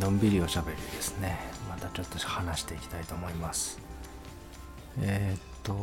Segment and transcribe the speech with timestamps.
[0.00, 1.36] のんびりおしゃべりですね。
[1.68, 3.78] またちょっと話していきたいと思います。
[5.02, 5.74] えー、っと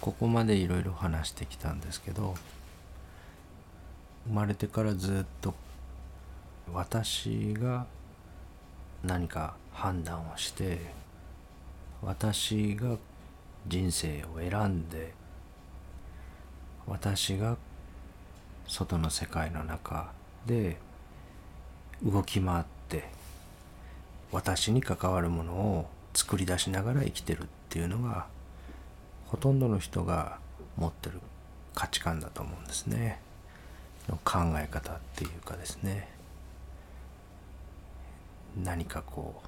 [0.00, 2.34] ここまでいろいろ話してきたんですけど
[4.26, 5.54] 生まれてからずっと
[6.74, 7.86] 私が
[9.04, 10.80] 何か判断をして
[12.02, 12.96] 私が
[13.68, 15.14] 人生を選んで
[16.84, 17.56] 私が
[18.66, 20.10] 外の世界の中
[20.46, 20.78] で
[22.04, 22.77] 動き回って
[24.32, 28.26] 私に関わるものを作り出しながら生きてるっていうのが
[29.26, 30.38] ほとんどの人が
[30.76, 31.20] 持ってる
[31.74, 33.20] 価値観だと思うんですね。
[34.08, 36.08] の考え方っていうかですね。
[38.62, 39.42] 何かこ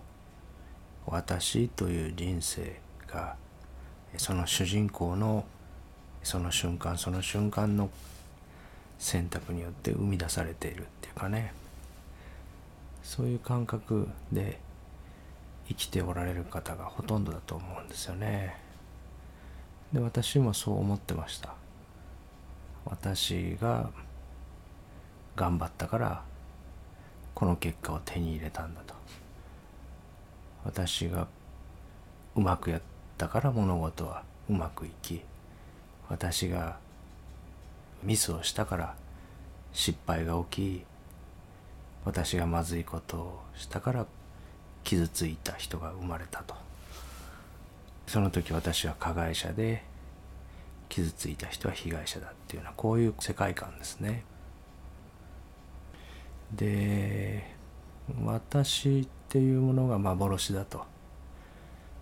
[1.06, 3.36] う私という人生が
[4.16, 5.44] その主人公の
[6.22, 7.90] その瞬間その瞬間の
[8.98, 11.54] 選択によって生み出されているっていうかね。
[13.02, 14.58] そういう感覚で
[15.68, 18.56] 生きておられる方がほとんどだと思うんですよね。
[19.92, 21.54] で私もそう思ってました。
[22.84, 23.90] 私が
[25.36, 26.22] 頑張ったから
[27.34, 28.94] この結果を手に入れたんだと。
[30.64, 31.26] 私が
[32.36, 32.82] うまくやっ
[33.16, 35.22] たから物事はうまくいき
[36.08, 36.76] 私が
[38.02, 38.94] ミスをしたから
[39.72, 40.89] 失敗が起き
[42.04, 44.06] 私がまずいことをしたから
[44.84, 46.54] 傷ついた人が生まれたと。
[48.06, 49.84] その時私は加害者で
[50.88, 54.24] 傷ついた人は被害者だっていうようなこういう世界観ですね。
[56.52, 57.54] で
[58.24, 60.84] 私っていうものが幻だと。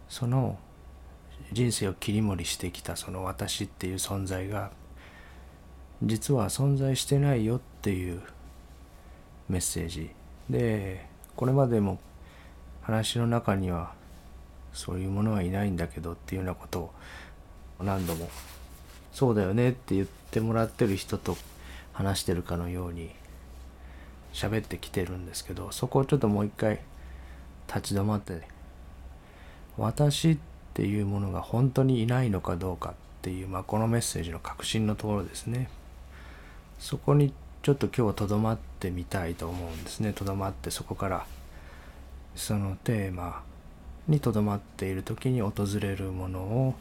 [0.09, 0.59] その
[1.53, 4.71] 人生を切り盛りしてきたその私っていう存在が
[6.03, 8.23] 実は存在してないよっていう
[9.49, 10.11] メッセージ。
[10.51, 11.99] でこれまでも
[12.83, 13.93] 話の中には
[14.73, 16.93] そういうものはいないんだけどっていうようなことを
[17.81, 18.29] 何度も
[19.13, 21.37] そうだよねって言ってもらってる人と
[21.93, 23.11] 話してるかのように
[24.33, 26.81] 喋ってきてるんですけどそこをちょっともう一回
[27.67, 28.41] 立ち止まって、
[29.77, 30.39] 私っ
[30.73, 35.69] ていうものが本当にいないのかどうかっていう、まあ、このメッセージの核心のところですね。
[36.79, 41.27] そこにちょっと今日はとどまってみたいと思うんですねとどまってそこから
[42.35, 43.43] そのテーマ
[44.07, 46.75] にとどまっている時に訪れるものを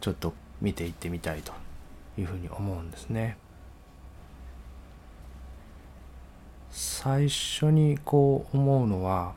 [0.00, 1.52] ちょっと見ていってみたいと
[2.18, 3.38] いうふうに思うんですね。
[6.70, 9.34] 最初にこう思うのは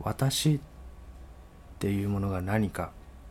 [0.00, 0.60] 私っ
[1.78, 2.90] ていうものが何か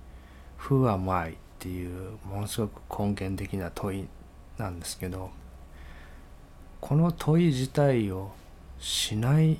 [0.60, 4.08] 「Who am I?」っていうものすごく根源的な問い
[4.58, 5.32] なんですけど
[6.82, 8.32] この問い自体を
[8.80, 9.60] しない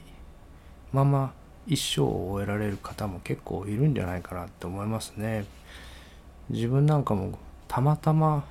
[0.92, 1.34] まま
[1.68, 5.46] 一生を終えられる方も結構いるんじゃないかなって思いますね。
[6.50, 7.38] 自分なんかも
[7.68, 8.44] たまたま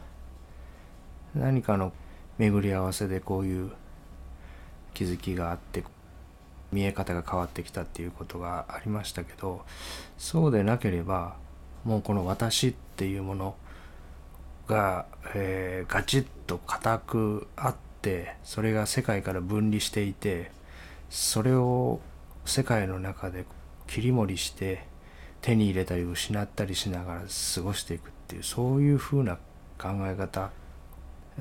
[1.35, 1.93] 何かの
[2.39, 3.73] 巡り合わせでこういう
[4.95, 5.85] 気づきがあって
[6.73, 9.65] 見え方が変わってきたっていうことがありましたけど
[10.17, 11.35] そうでなければ
[11.85, 13.55] もうこの私っていうもの
[14.67, 17.90] が、えー、ガチッと固くあって
[18.45, 20.51] それが世界から分離していて
[21.11, 22.01] それを
[22.45, 23.45] 世界の中で
[23.87, 24.87] 切り盛りして
[25.43, 27.21] 手に入れたり失ったりしながら
[27.55, 29.37] 過ごしていくっていうそういうふうな
[29.79, 30.51] 考え方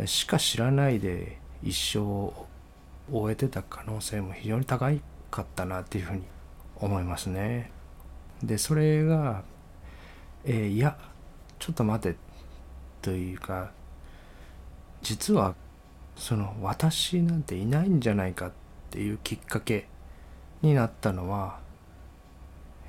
[0.05, 2.47] しか知らないで一生を
[3.11, 6.23] 終えてた可能性も非常に高いかったなっていうふうに
[6.77, 7.71] 思いますね。
[8.43, 9.43] でそれが、
[10.45, 10.97] えー、いや
[11.57, 12.15] ちょっと待て
[13.01, 13.71] というか
[15.01, 15.55] 実は
[16.19, 18.51] その私なんていないんじゃないかっ
[18.91, 19.87] ていうきっかけ
[20.61, 21.59] になったのは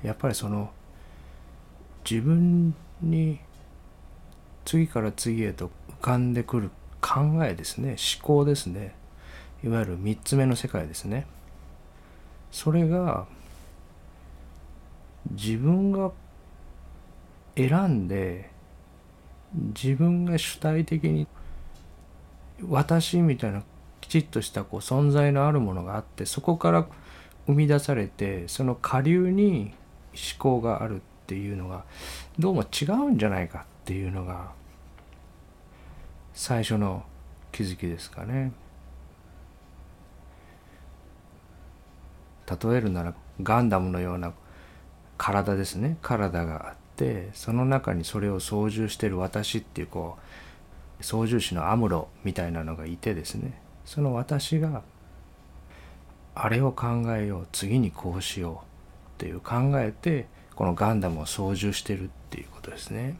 [0.03, 0.69] やっぱりその
[2.09, 3.39] 自分に
[4.65, 5.71] 次から次へと
[6.01, 7.95] 浮かんでくる考えですね。
[8.19, 8.93] 思考ですね。
[9.63, 11.25] いわゆる3つ目の世界ですね。
[12.51, 13.25] それが
[15.31, 16.11] 自分が
[17.55, 18.49] 選んで
[19.53, 21.27] 自分が主体的に
[22.69, 23.63] 私みたいな
[24.01, 26.87] きちっとしたこう存在のあるものがあってそこから
[27.47, 29.73] 生み出されてその下流に
[30.13, 31.85] 思考があるっていうのが
[32.37, 34.51] どうも違うんじゃないかっていうのが
[36.33, 37.03] 最初の
[37.51, 38.53] 気づきですかね。
[42.63, 44.33] 例えるならガンダムのような
[45.17, 50.21] 体ですね体があってその中にそれを操縦してる私っていうこう
[51.01, 54.83] 操縦士のアムロみたいなのがいてですねその私が
[56.35, 58.57] あれを考えよう次にこうしようっ
[59.17, 63.17] ていう考えてこのガンダムを操縦してるっていうことですね。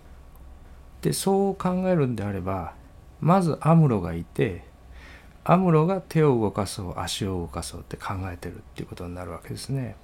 [1.02, 2.74] でそう考えるんであれば
[3.20, 4.64] まずアムロがいて
[5.44, 9.96] アムロが手を動かそう足を動かそうって考えてるっていうことになるわけですね。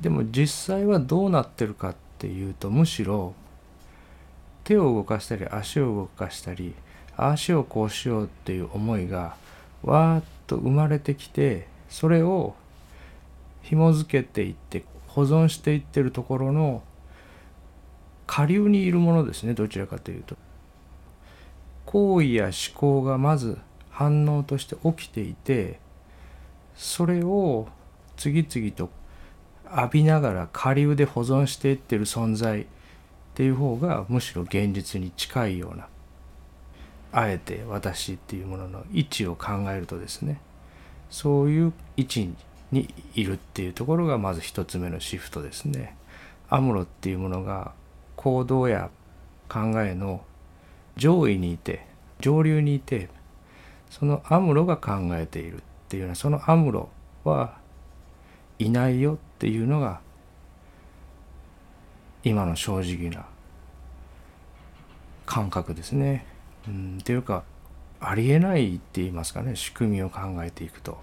[0.00, 3.34] でも実際はどうなってるかっていうとむしろ
[4.64, 6.74] 手を動かしたり足を動かしたり
[7.16, 9.36] 足をこうしようっていう思いが
[9.82, 12.54] わーっと生まれてきてそれを
[13.62, 16.82] 紐付けていって保存していってるところの
[18.26, 20.36] 下流にいるものですねどちらかというと。
[21.86, 23.58] 行為や思考がまず
[23.90, 25.78] 反応として起きていて
[26.74, 27.68] それを
[28.16, 28.90] 次々と
[29.74, 32.66] 浴びながら下流で保存していってる存在っ
[33.34, 35.88] ていう方がむしろ現実に近いような
[37.18, 40.38] あえて私っていうものの位置を考えるとですね
[41.08, 42.34] そういう位置
[42.70, 45.96] にいるっていうところがまず一つ目のシフトですね。
[46.50, 47.72] アムロっていうものが
[48.16, 48.90] 行動や
[49.48, 50.24] 考えの
[50.96, 51.86] 上位にいて
[52.20, 53.08] 上流にいて
[53.88, 56.90] そのアムロが考えているっていうのはそのアムロ
[57.24, 57.56] は
[58.58, 60.00] いないよっていうのが
[62.24, 63.24] 今の正直な
[65.24, 66.35] 感覚ですね。
[66.68, 67.44] うん、っていうか
[68.00, 70.98] ありえないって言いますかね仕組みを考えていくと。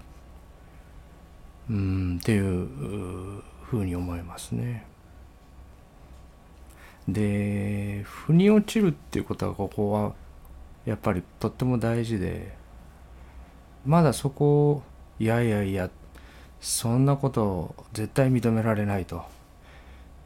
[1.70, 4.86] うんっていうふうに思いますね。
[7.08, 10.14] で腑に落ちるっていうことはここは
[10.86, 12.56] やっぱりとっても大事で
[13.84, 14.82] まだそこを
[15.18, 15.90] いやいやいや
[16.60, 19.22] そんなことを絶対認められないと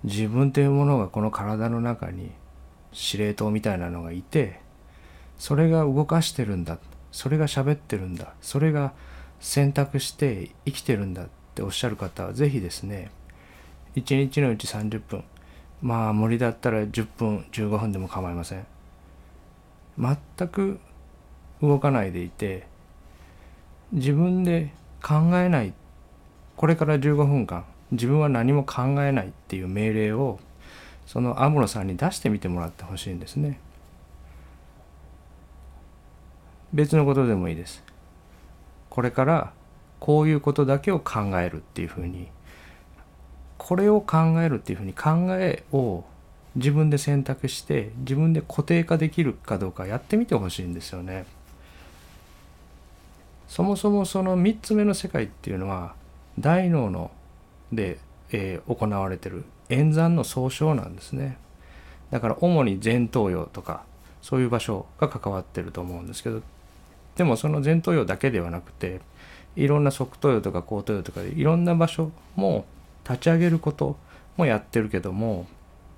[0.04, 2.30] 自分というものがこの体の中に
[2.92, 4.60] 司令塔みたいなのがいて
[5.38, 6.78] それが動かしてるんだ。
[7.12, 8.34] それが喋ってるんだ。
[8.40, 8.92] それが
[9.40, 11.24] 選択して生きてるんだ。
[11.24, 13.10] っておっしゃる方は是非ですね
[13.96, 15.24] 一日のうち30分。
[15.80, 18.66] まあ無理だったら10分15分でも構いません。
[19.98, 20.78] 全く
[21.60, 22.66] 動かないでいて
[23.92, 25.72] 自分で考えない。
[26.56, 30.38] これから15分間自分は何も考えないっていう命令を
[31.06, 33.60] そのアムロさんに出してみてもらってほしいんですね。
[36.72, 37.82] 別のことでもいいです
[38.90, 39.52] これから
[40.00, 42.28] こういうことだけを考えるっていうふうに
[43.56, 46.04] これを考えるっていうふうに考えを
[46.56, 51.26] 自分で選択して自分で固定化できるかどうかやってみてほしいんですよね。
[53.48, 55.94] そもそもその3つ目の世界っていうのは
[56.38, 57.10] 大脳の
[57.72, 57.98] で、
[58.30, 61.38] えー、行われてる演算の総称なんですね。
[62.10, 63.84] だから主に前頭葉とか
[64.22, 66.42] そういう場所が関わってると思うんですけど
[67.18, 69.00] でもその前頭葉だけではなくて
[69.56, 72.64] いろんな側頭葉とか後頭葉とかでいろんな場所も
[73.02, 73.96] 立ち上げること
[74.36, 75.48] もやってるけども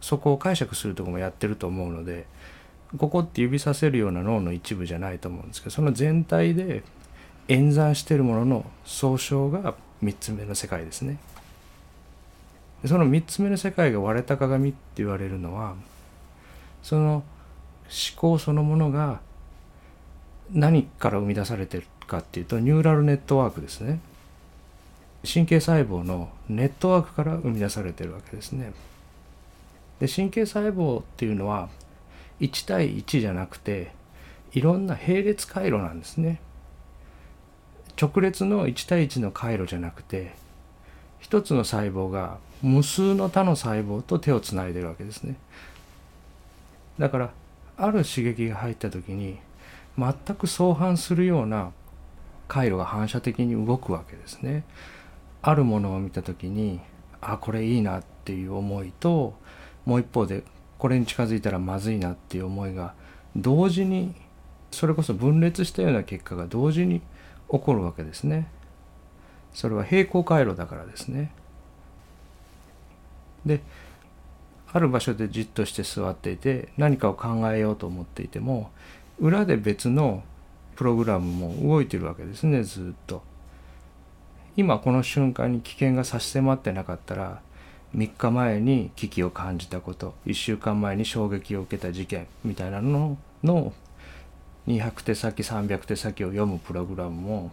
[0.01, 2.27] そこを解釈するとこもやってると思うので
[2.97, 6.83] ここって指させるような脳の一部じゃないと思うんですけどその全体で
[7.49, 11.19] 演算してるものの総称が3つ目の世界ですね。
[12.87, 15.75] その3つ目の世界が割れた鏡って言われるのは
[16.83, 17.23] その思
[18.17, 19.21] 考そのものが
[20.53, 24.01] 何から生み出されてるかっていうとニューラルネットワークですね。
[25.31, 28.73] 神経細胞のネットワークから生み出されてるわけですね。
[30.01, 31.69] で神経細胞っていうのは
[32.41, 33.93] 1対1じゃなくて
[34.53, 36.41] いろんな並列回路なんですね。
[38.01, 40.33] 直列の1対1の回路じゃなくて
[41.21, 45.37] 一つの細胞が無数の他の細胞と手をつないでるわけですね。
[46.99, 47.31] だから
[47.77, 49.39] ある刺激が入った時に
[50.01, 51.73] 全く相反するような
[52.49, 54.65] 回路が反射的に動くわけですね。
[55.43, 56.81] あるものを見た時に
[57.21, 59.35] あこれいいなっていう思いと
[59.85, 60.43] もう一方で
[60.79, 62.95] これに近づいたらまずいなっていう思いが
[63.37, 64.15] 同時に
[64.71, 67.01] それこそ分裂したような結果が同時に
[67.51, 68.49] 起こるわけですね。
[69.53, 71.33] それは平行回路だからですね。
[73.45, 73.61] で
[74.73, 78.71] ある場所でじっとして座っていて何かを考えようと思っていても
[79.21, 80.23] 裏で別の
[80.77, 83.23] プログラムも動いてるわけですねずっと。
[84.57, 87.41] 今この瞬間に危険が差し迫ってなかったら
[87.95, 93.73] 3日前に危機を感じたこと1週間前に衝撃を受けた事件みたいなのの
[94.67, 97.53] 200手先300手先を読むプログラムも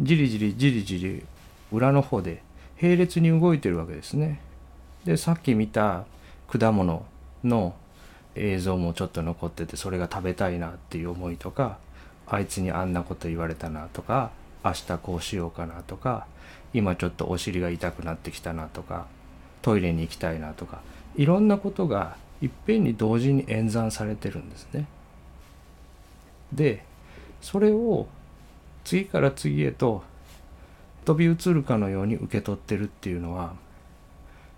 [0.00, 1.24] じりじりじりじり
[1.70, 2.42] 裏の方で
[2.80, 4.40] 並列に動いてるわけですね。
[5.04, 6.04] でさっき見た
[6.48, 7.04] 果物
[7.44, 7.74] の
[8.34, 11.78] 映像もちょっと残っててそれが食べたいなっていう思いとか
[12.26, 14.30] あいつにあんなこと言われたなとか
[14.64, 16.26] 明日こうしようかなとか
[16.72, 19.06] 今ちょっとお尻が痛くなってきたなとか
[19.60, 20.80] トイレに行きたいなとか
[21.16, 24.86] いろんなことがいっぺんに同時に演算されてるんですね。
[26.52, 26.84] で
[27.40, 28.06] それを
[28.84, 30.02] 次から次へと
[31.04, 33.54] 飛び移るかのように受け取ってるっていうのは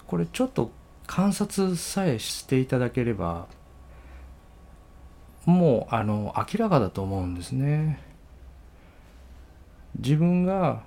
[0.06, 0.70] これちょっと
[1.06, 3.46] 観察さえしていただければ
[5.46, 8.00] もうあの明らかだと思うんですね。
[9.98, 10.82] 自分が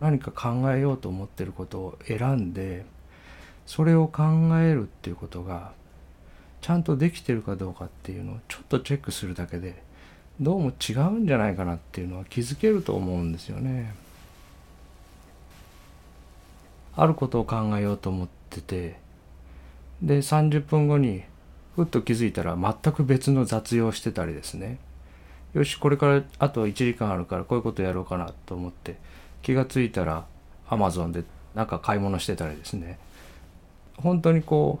[0.00, 2.84] 何か考えようと思ってることを選んで
[3.66, 4.22] それを考
[4.60, 5.72] えるっていうことが
[6.60, 9.82] ちゃんとできてるかどうかっていうのをちょっとチェックするだけで
[10.40, 13.94] どうも違うんじゃないかなっていうのは気づけると思うんですよね。
[16.94, 18.98] あることを考えようと思ってて
[20.02, 21.22] で30分後に
[21.78, 24.80] ふっと気づいたら全く別の雑用してたりですね
[25.54, 28.96] よしこれからあと1時間あるからこういうことやろうかなと思って
[29.42, 30.26] 気がついたら
[30.68, 31.22] アマゾンで
[31.54, 32.98] なんか買い物してたりですね
[33.96, 34.80] 本当にこ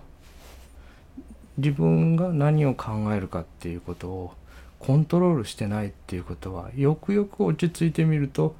[1.16, 1.20] う
[1.60, 4.32] 自分が何を考えるかっていうことを
[4.80, 8.56] コントロールしてないっていうことはよくよく落ち着いてみると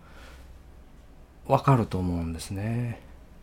[1.48, 3.00] わかると思うんですね。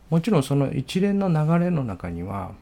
[0.08, 2.52] もちろんその一連の流れの中には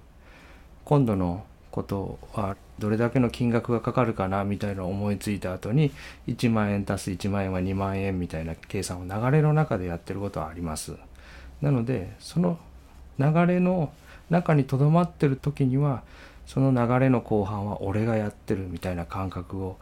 [0.84, 5.90] 今度のことはどれだけの金額がかかるかなみたいな思いついた後に
[6.28, 10.94] 1万円足す1万円は2万円みたいな計算を流れの中でやってることはあります。
[11.60, 12.58] なのでその
[13.18, 13.92] 流れの
[14.30, 16.04] 中にとどまってる時には
[16.46, 19.76] その流れの後半は俺がやってるみたいな感覚を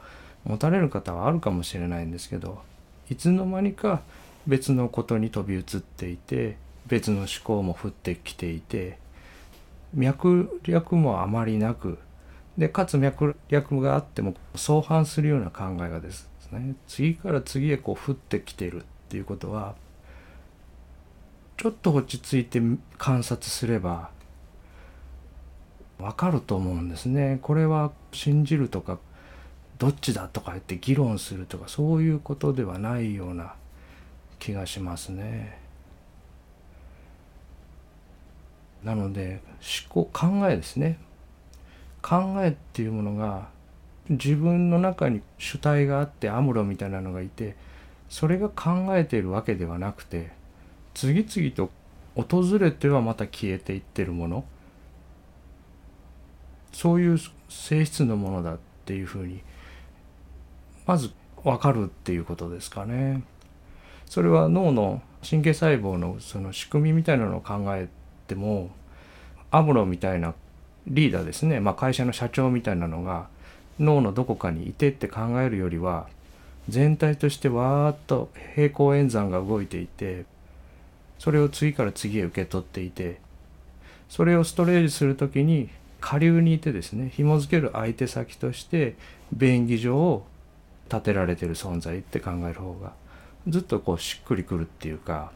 [0.44, 2.62] 持たれる方はあるかもしれないんですけど
[3.10, 4.00] いつの間にか
[4.46, 6.56] 別のことに飛び移っていて
[6.86, 8.98] 別の思考も降ってきていて
[9.94, 11.98] 脈略もあまりなく
[12.56, 19.74] でかつ脈略があっても相反するような考えがですね次から次へこう降ってきてるっていうことは
[21.56, 22.60] ちょっと落ち着いて
[22.98, 24.10] 観察すれば
[25.98, 27.38] わかると思うんですね。
[27.42, 28.98] これは信じるとか
[29.78, 33.54] どっちだとか言って議論するとかそういうことではないような
[34.40, 35.61] 気がしますね。
[38.84, 39.40] なので
[39.88, 40.98] 思考考えですね
[42.00, 43.48] 考えっていうものが
[44.08, 47.56] 自分の中に主体があってアムロみたいなのがいて
[48.08, 50.32] それが考えているわけではなくて
[50.94, 51.70] 次々と
[52.14, 54.44] 訪れてはまた消えていってるもの
[56.72, 59.42] そういう性質のものだっていうふうに
[60.86, 61.12] まず
[61.44, 63.22] 分かるっていうことですかね。
[64.06, 67.88] それは脳の神経細胞のその仕組みみたいなのを考え
[68.22, 68.70] ても
[69.50, 70.34] アムロみたいな
[70.86, 73.28] リーダーですね、まあ、会社の社長みたいなのが
[73.78, 76.06] 脳のどこかにいてって考えるよりは
[76.68, 80.24] 全体としてわーっと平行演算が動いていて
[81.18, 83.20] それを次から次へ受け取っていて
[84.08, 88.96] それをストレージする時に下流にいてですね紐付ける相手先として
[89.32, 90.26] 便宜上を
[90.90, 92.92] 立てられてる存在って考える方が
[93.48, 95.32] ずっとこうしっくりくるっていうか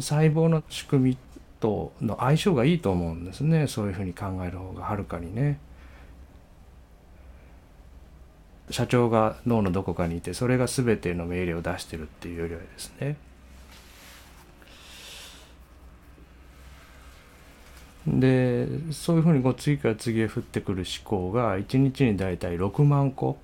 [0.00, 1.18] 細胞の仕組み
[1.62, 5.58] との相性がいいと思うんですねそういうふうに考える方がはるかにね。
[8.70, 13.16] 社長が脳のどこかにいてそれが全ての命令を出してるっていうよりはですね
[18.06, 23.36] でそういうふうにこう次から次へ降ってくる思考が1日に大体6万個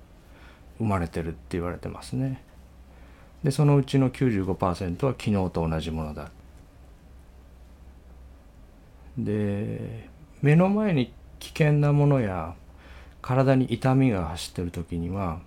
[0.79, 2.41] 生まれてるって言われてますね。
[3.43, 6.31] でそのうちの95%は昨日と同じものだ
[9.23, 10.09] で
[10.41, 12.55] 目の前に危険なものや
[13.21, 15.39] 体に痛みが走ってる時には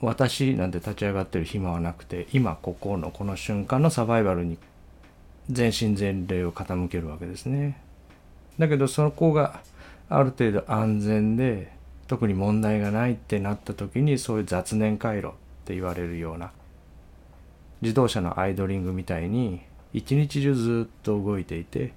[0.00, 4.58] 私なんて立ち上がってる暇はなくて今ここのこの瞬間のサバイバルに
[5.50, 7.80] 全身全霊を傾けるわけですね。
[8.58, 9.60] だけどそこが
[10.08, 11.72] ある程度安全で
[12.06, 15.30] 特に問題がないってなった時にそういう雑念回路っ
[15.64, 16.52] て言われるような
[17.82, 19.60] 自動車のアイドリングみたいに
[19.92, 21.92] 一日中ずっと動いていて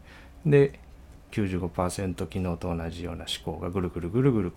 [0.50, 0.80] で
[1.32, 4.54] 95%昨日と同じような思考がぐるぐるぐるぐる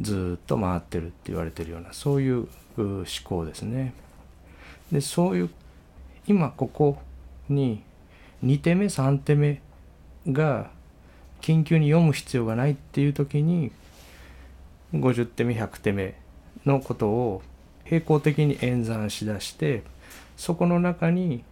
[0.00, 3.94] ずっと回ってるって言われてるようなそういう思考ですね。
[4.90, 5.50] でそういう
[6.26, 6.98] 今ここ
[7.48, 7.82] に
[8.44, 9.60] 2手目3手目
[10.28, 10.70] が
[11.40, 13.70] 緊急に読む必要がないっていう時に
[14.92, 16.14] 50手目100手目
[16.66, 17.42] のことを
[17.88, 19.82] 並行的に演算しだして
[20.36, 21.44] そこの中に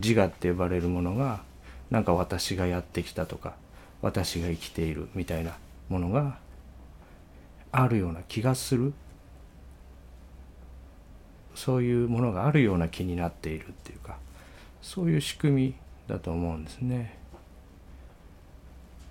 [0.00, 1.42] 自我って呼ばれるものが
[1.90, 3.54] なんか私がやってきたとか
[4.02, 5.56] 私が生きているみたいな
[5.88, 6.38] ものが
[7.72, 8.92] あるような気がする
[11.54, 14.18] そういうものがあるような気になっているっていうか
[14.82, 15.74] そういう仕組み
[16.06, 17.18] だと思うんですね。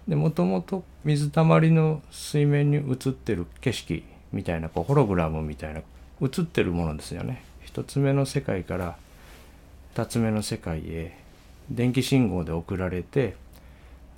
[0.07, 5.81] でもともと水たまりの水面に映ってる景色みたいなこうホログラムみたいな
[6.21, 7.43] 映ってるものですよね。
[7.63, 8.97] 一つ目の世界から
[9.93, 11.17] 二つ目の世界へ
[11.69, 13.35] 電気信号で送られて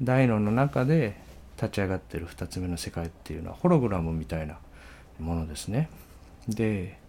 [0.01, 1.18] 大脳の中で
[1.56, 4.58] 立ち上がってる二つ目の世界っていうのはホログラムみたいな
[5.20, 5.89] ものですね。
[6.48, 7.00] で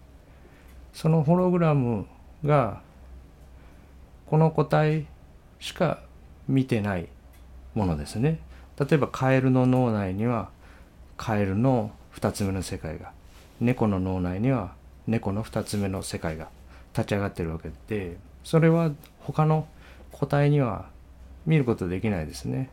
[0.93, 2.07] そのホログラム
[2.45, 2.81] が
[4.27, 5.07] この個体
[5.61, 6.01] しか
[6.49, 7.09] 見てない
[7.75, 8.41] ものですね。
[8.79, 10.51] 例えばカエルの脳内には
[11.17, 13.13] カエルの2つ目の世界が
[13.61, 14.73] 猫の脳内には
[15.07, 16.49] 猫の2つ目の世界が
[16.97, 19.67] 立ち上がってるわけでそれは他の
[20.19, 20.87] 個体には
[21.47, 22.71] 見ることできないですね。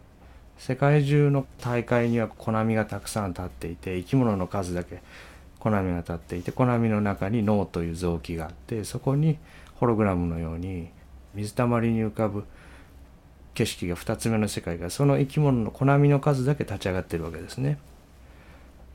[0.58, 5.02] 世界中の大会にはコナミがたくさん立っていて生き物の数だけ
[5.60, 9.38] コナミが立っていてコナミの中に脳という臓器があってそこに
[9.76, 10.90] ホログラムのように
[11.34, 12.46] 水たまりに浮かぶ
[13.54, 17.78] 景色が2つ目の世界がその生き物のコナミの数だけ立ち上がってるわけですね。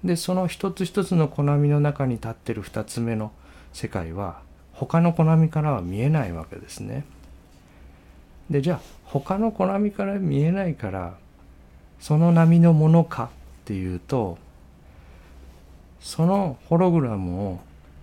[0.03, 3.33] でその一つ一つのコナミの中に立ってる2つ目の
[3.73, 4.41] 世界は
[4.73, 7.05] 他のコナミからは見えないわけですね。
[8.51, 11.15] でじゃあ他のコナミから見えないから
[12.01, 13.25] その波のものか？
[13.25, 13.29] っ
[13.65, 14.39] ていうと
[16.01, 17.61] そのホログラムを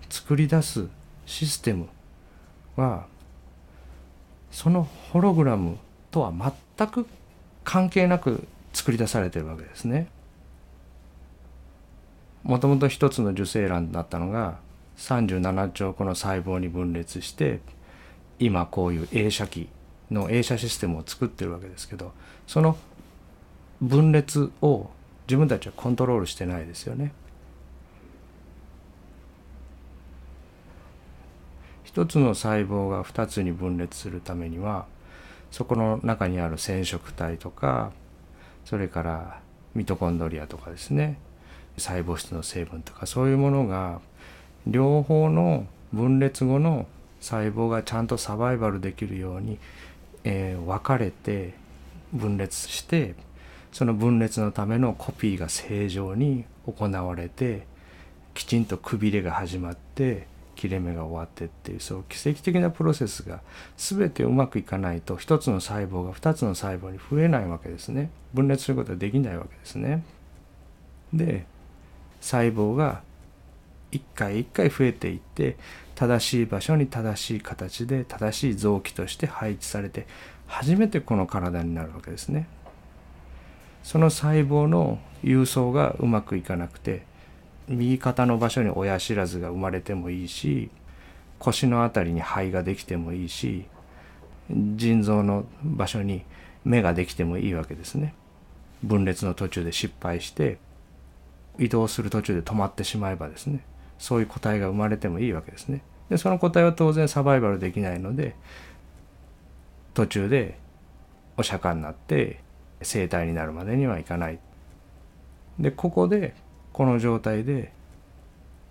[0.10, 0.88] 作り出す
[1.26, 1.88] システム
[2.78, 3.06] は
[4.52, 5.78] そのホログラム
[6.12, 6.32] とは
[6.78, 7.06] 全く
[7.64, 10.08] 関係なく作り出されてるわけですね。
[12.44, 14.60] もともと一つの受精卵だったのが
[14.98, 17.60] 37兆個の細胞に分裂して
[18.40, 19.68] 今こういう映写機
[20.12, 22.14] の映写システムを作ってるわけですけど
[22.46, 22.78] その
[23.82, 24.90] 分裂を
[25.28, 27.12] 自分たちはコントロールしてないですよね。
[31.84, 34.86] 一つの細胞が二つに分裂するためには
[35.52, 37.92] そこの中にある染色体とか
[38.66, 39.42] それから
[39.74, 41.18] ミトコンドリアとかですね
[41.78, 44.00] 細胞質の成分とかそういうものが
[44.68, 46.86] 両方の分裂後の
[47.20, 49.58] 細胞がちゃんとサバイバルできるように、
[50.30, 51.54] えー、分かれて
[52.12, 53.16] 分裂して
[53.72, 57.66] その分裂のためのコピーが正常に行われて
[58.34, 63.40] きちんとくびれが始まって切れ目が終わってっていうそう奇跡的なプロセスが
[63.78, 68.10] 全てうまくいかないと一つの細胞が二つの細胞に増えないわけですね。
[68.34, 70.04] 分裂することはできないわけですね。
[71.14, 71.46] で
[72.20, 73.02] 細胞が
[73.92, 75.58] 一回一回増えていって
[75.96, 80.08] 正しい場所に正しい形で正しい臓器として配置されて
[80.48, 82.48] 初めてこの体になるわけですね
[83.84, 87.04] その細胞の郵送がうまくいかなくて
[87.68, 90.70] 右肩の場所に親知らずが生まれてもいいし
[91.40, 93.66] 腰の辺りに肺ができてもいいし
[94.50, 96.24] 腎臓の場所に
[96.64, 98.14] 目ができてもいいわけですね。
[98.84, 100.58] 分裂の途中で失敗して
[101.58, 103.64] 移動する途中で止まってしまえばですね
[104.00, 105.82] そういう個体が生まれてもいいわけですね。
[106.10, 108.36] でその個体は当然サバイバルできないので
[109.94, 110.58] 途中で
[111.36, 112.40] お釈迦になって
[112.82, 114.40] 生体になるまでにはいかない。
[115.60, 116.36] でここで
[116.72, 117.72] この状態で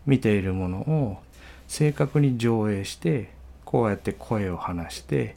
[0.07, 1.19] 見ているものを
[1.67, 3.31] 正確に上映して
[3.65, 5.35] こうやって声を発して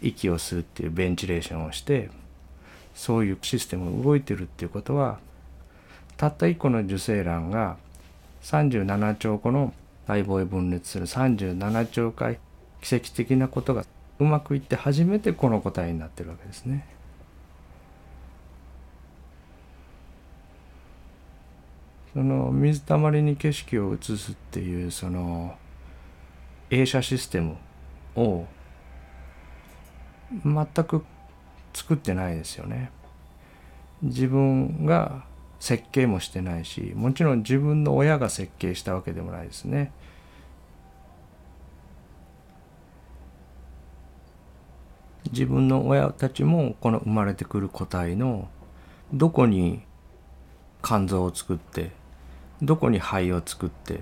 [0.00, 2.10] 息を吸うっていうベンチレーションをして
[2.94, 5.18] そういうシステムが動いてるっていうことは
[6.16, 7.76] たった1個の受精卵が
[8.44, 9.72] 37兆個の
[10.06, 12.38] 細胞へ分裂する37兆回
[12.82, 13.84] 奇跡的なことが
[14.18, 16.86] うまくいって初めてこの個体になってるわけですね。
[22.12, 25.56] その水たまりに景色を映すっていうその
[26.70, 27.56] 映写システム
[28.14, 28.46] を
[30.44, 31.04] 全く
[31.72, 32.90] 作ってないですよね。
[34.02, 35.24] 自分が
[35.64, 39.92] 設計もしてないしもちろん自分の親が設計したわけでもないですね。
[45.32, 48.50] 自分の親たちもこの生まれてくる個体の
[49.14, 49.80] どこに
[50.82, 51.92] 肝臓を作って
[52.60, 54.00] どこに肺を作って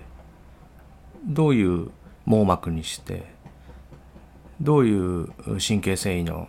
[1.25, 1.92] どういう
[2.27, 3.25] 網膜にして
[4.61, 5.29] どういう
[5.64, 6.48] 神経繊維の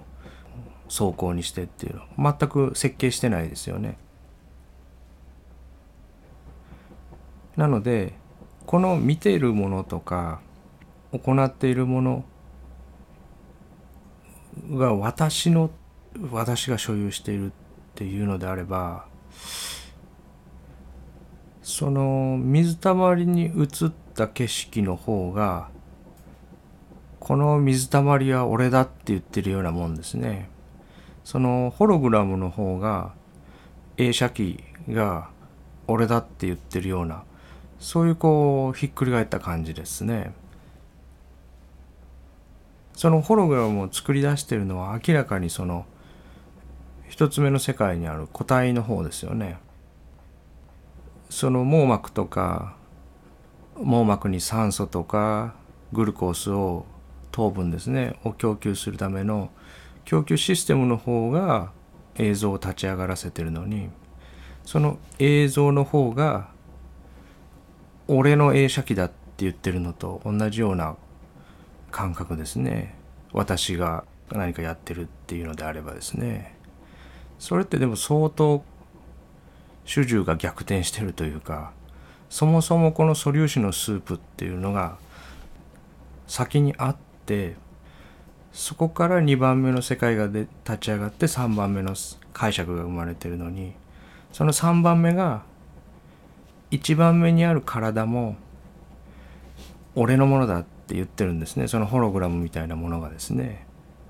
[0.89, 3.99] 走行にしてっていうの全く設計してないですよね。
[7.55, 8.13] なので
[8.65, 10.41] この見ているものとか
[11.11, 12.25] 行っているもの
[14.71, 15.69] が私の
[16.31, 17.51] 私が所有しているっ
[17.95, 19.05] ていうのであれば
[21.61, 25.69] その水たまりに映った景色の方が
[27.19, 30.49] この水たまりは俺だって言ってるようなもんですね。
[31.23, 33.13] そのホログラムの方が
[33.95, 35.29] 映写機が
[35.87, 37.23] 俺だって言ってるような
[37.83, 40.33] そういうこうひっくり返った感じですね。
[42.95, 45.85] そのホログラムを作り出してるのは明らかにその
[47.09, 49.57] 一つ目の世界にある個体の方ですよね。
[51.29, 52.77] その網膜とか
[53.75, 55.53] 網膜に酸素とか
[55.91, 56.85] グルコースを
[57.33, 59.49] 糖分ですねを供給するための
[60.05, 61.73] 供給システムの方が
[62.15, 63.89] 映像を立ち上がらせてるのに
[64.63, 66.52] その映像の方が
[68.07, 70.95] 俺の映写機だって言ってるのと同じような
[71.91, 72.95] 感覚ですね。
[73.31, 76.55] 私が何かやってるっていうのであればですね。
[77.39, 78.63] それってでも相当
[79.85, 81.71] 主従が逆転してるというか
[82.29, 84.97] そもそもこの素粒子のスープっていうのが
[86.27, 87.55] 先にあって
[88.53, 91.95] そこから2番目の世界がで立ち上がって3番目の
[92.33, 93.73] 解釈が生まれてるのに
[94.31, 95.43] その3番目が
[96.73, 98.35] 1番目にある体も
[99.93, 101.67] 俺のものだって言ってるんですね。
[101.67, 103.67] そのホログラムみたいなものがですね。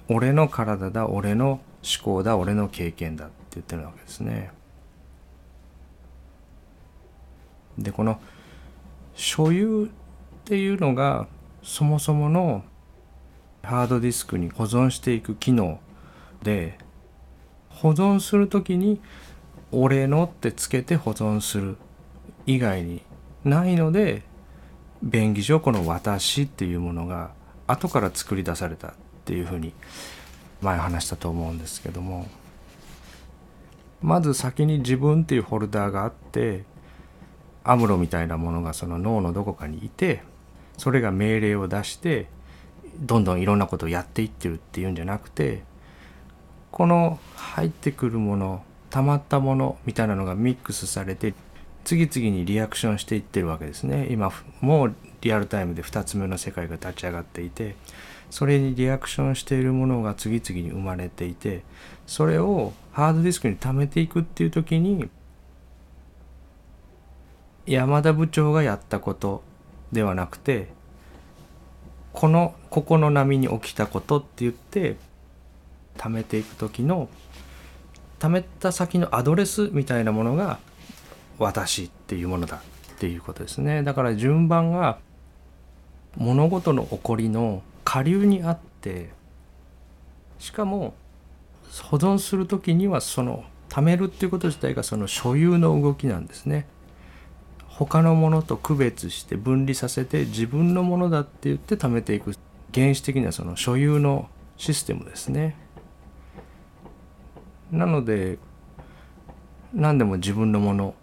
[0.08, 1.62] 俺の体だ俺の思
[2.02, 4.52] 考だ俺の経験だって言ってるわけですね。
[7.78, 8.22] でこの
[9.14, 9.90] 所有っ
[10.46, 11.28] ていうのが
[11.64, 12.64] そもそもの
[13.62, 15.80] ハードディスクに保存していく機能
[16.44, 16.78] で
[17.70, 19.02] 保存する時に
[19.72, 21.78] 「俺の」ってつけて保存する。
[22.46, 23.02] 以外に
[23.44, 24.24] ないので
[25.02, 27.32] 便宜上この「私」っていうものが
[27.68, 28.92] 後から作り出されたっ
[29.26, 29.74] ていうふうに
[30.62, 32.28] 前話したと思うんですけども。
[34.04, 36.66] まず先に自分っていうフォルダーがあって
[37.64, 40.22] アムロみたいなものがその脳のどこかにいて
[40.78, 42.28] それが命令を出して
[43.00, 45.64] どんどんいろんなことをやっていってるっていうんじゃなくて
[46.70, 51.34] この入ってくるもの溜まったものみたいなのがミックスされて
[51.84, 54.08] 次々にリアクションしていってるわけですね。
[54.10, 57.76] 今もうリアルタイムで2つ目の世界が立ち上がっていて
[58.30, 61.64] それにリアクションしているものが次々に生まれていて
[62.06, 65.10] それをハードディスクに貯めていくっていう時に
[67.66, 69.44] 山田部長がやったこと
[69.92, 70.68] ではなくて
[72.12, 74.98] このここの波に起きたことって言って
[75.98, 77.08] 貯めていく時の
[78.20, 80.60] 貯めた先のアドレスみたいなものが
[81.40, 85.00] 私っていうものだっていうことですねだから順番が
[86.18, 89.10] 物事の起こりの下流にあって
[90.40, 90.94] しかも
[91.82, 96.68] 保存する時にはその貯めるっていうこと自体がその所有の動きなんですね。
[97.68, 102.36] 他のものと区別して分離させて自分のものだって言って貯めていく
[102.72, 105.56] 原始的なその所有のシステムですね。
[107.72, 108.38] なので
[109.74, 110.94] 何でも自分のもの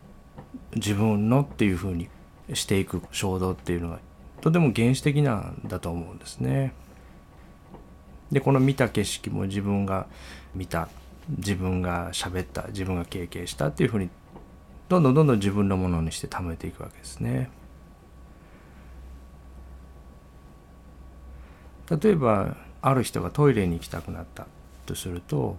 [0.75, 2.09] 自分のっていうふうに
[2.55, 3.99] していく衝動っていうのが
[4.41, 6.73] とても原始的なんだと思うんですね。
[8.33, 10.07] でこの見た景色も自分が
[10.55, 10.89] 見た
[11.29, 14.09] 自分が喋った自分が経験したっていうふうに
[14.89, 17.51] どんどんどんどん自分のものにして貯めていくわけですね。
[21.91, 24.47] 例えばある人がトイレに行きたくなった
[24.87, 25.57] とすると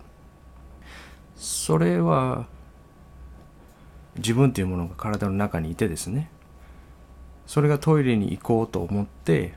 [1.35, 2.47] それは
[4.17, 6.29] 自分というものが体の中にいてですね
[7.47, 9.53] それがトイレに行こうと思って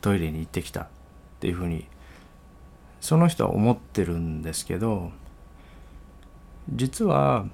[0.00, 0.88] トイレに行ってきたっ
[1.40, 1.86] ていうふうに
[3.00, 5.12] その人は思ってるんですけど
[6.72, 7.46] 実は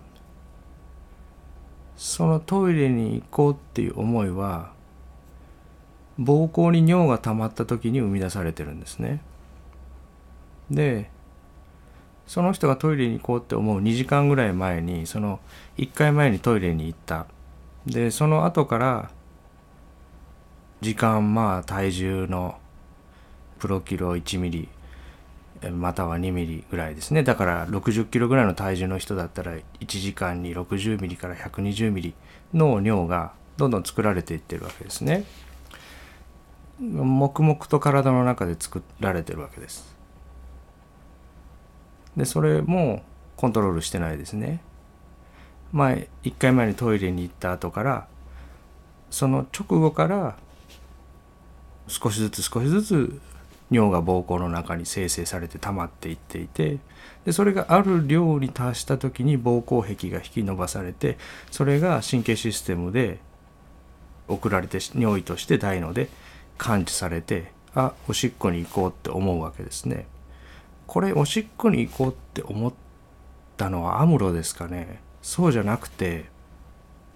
[1.97, 4.73] そのトイレに行こうっていう思いは
[6.19, 9.21] 膀胱に尿が溜まった時に生み出されてるんですね。
[10.71, 11.11] で
[12.27, 15.41] その人がトイレに行こうって思う2時間ぐらい前にその
[15.77, 17.27] 1回前にトイレに行った。
[17.87, 19.11] でその後から
[20.81, 22.59] 時間まあ体重の
[23.59, 24.69] プロキロ1ミリ
[25.71, 27.23] または2ミリぐらいですね。
[27.23, 32.15] だから60キロぐらいの体重の人だったら1時間に60ミリから120ミリ
[32.53, 35.25] の尿がどんどん作られていってるわけですね。
[36.81, 39.94] 黙々と体の中で作られてるわけです。
[42.17, 43.03] でそれも
[43.37, 44.61] コントロールしてないですね
[45.73, 48.07] 前1回前にトイレに行った後から
[49.11, 50.37] その直後から
[51.89, 53.21] 少しずつ少しずつ
[53.71, 56.79] 尿が膀胱の中に生成されて溜まっていっていて
[57.25, 61.19] でそれがある量に達した時に膀胱壁が引き伸ばされて
[61.51, 63.19] それが神経システムで
[64.29, 66.09] 送られて尿意として大脳で
[66.57, 70.07] 感知されてあおしっこに行こうって思うわけですね。
[70.95, 72.73] これおしっこに行こうって思っ
[73.57, 76.27] たのはアムロですかねそうじゃなくて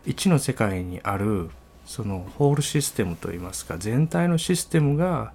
[0.05, 1.51] 一の世界にある
[1.87, 5.33] そのホールシステムといいますか全体のシステムが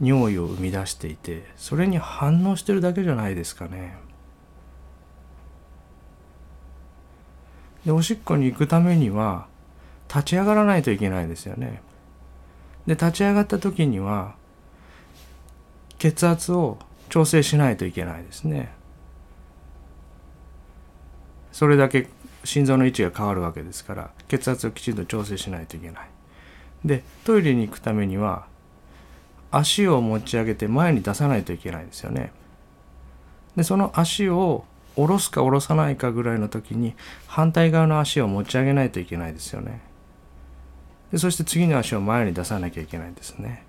[0.00, 3.98] 尿意を生み出していてそれに反応してるだけじゃないですかね。
[7.84, 9.46] でおしっこに行くためには
[10.08, 11.82] 立ち上がらないといけないですよね。
[12.86, 14.36] で立ち上がった時には
[15.98, 18.72] 血圧を調整しないといけないですね。
[21.52, 22.08] それだけ
[22.44, 26.08] 心臓の位置が変わるわけですから血圧をきちんと調整しないといけない。
[26.84, 28.46] でトイレに行くためには
[29.50, 32.32] 足を持ち上げて前に出さないといけないですよね。
[33.56, 36.94] でその足を下ろすか下ろさないかぐらいの時に
[37.26, 39.80] 反対側の足を持ち上げないといけないですよね。
[41.10, 43.64] でそして次の足を前に出さなきゃいけないんですね。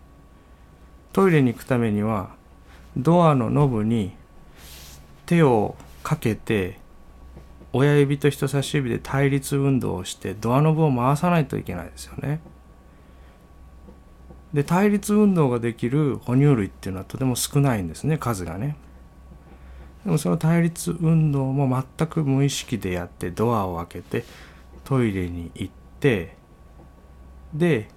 [1.14, 2.30] トイレに行くためには
[2.98, 4.14] ドアのノブに
[5.26, 6.80] 手をかけて
[7.72, 12.42] 親指と人差し指で対立運動をしてドアノブを回さないといけないですよね。
[14.54, 18.76] で対立運動ができる哺乳類っていうのはとても少ないんですね数がね。
[20.04, 24.26] でもその対立運動も全く無意識でやってドアを開けて
[24.86, 26.36] トイレに行って
[27.54, 27.90] で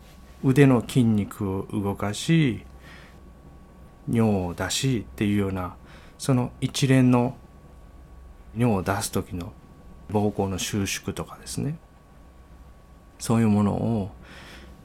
[0.45, 2.65] 腕の筋肉を動かし
[4.09, 5.77] 尿を出しっていうような
[6.19, 7.37] その一連の
[8.57, 9.53] 尿を出す時の
[10.11, 11.77] 膀胱の収縮とかですね
[13.19, 14.11] そういうものを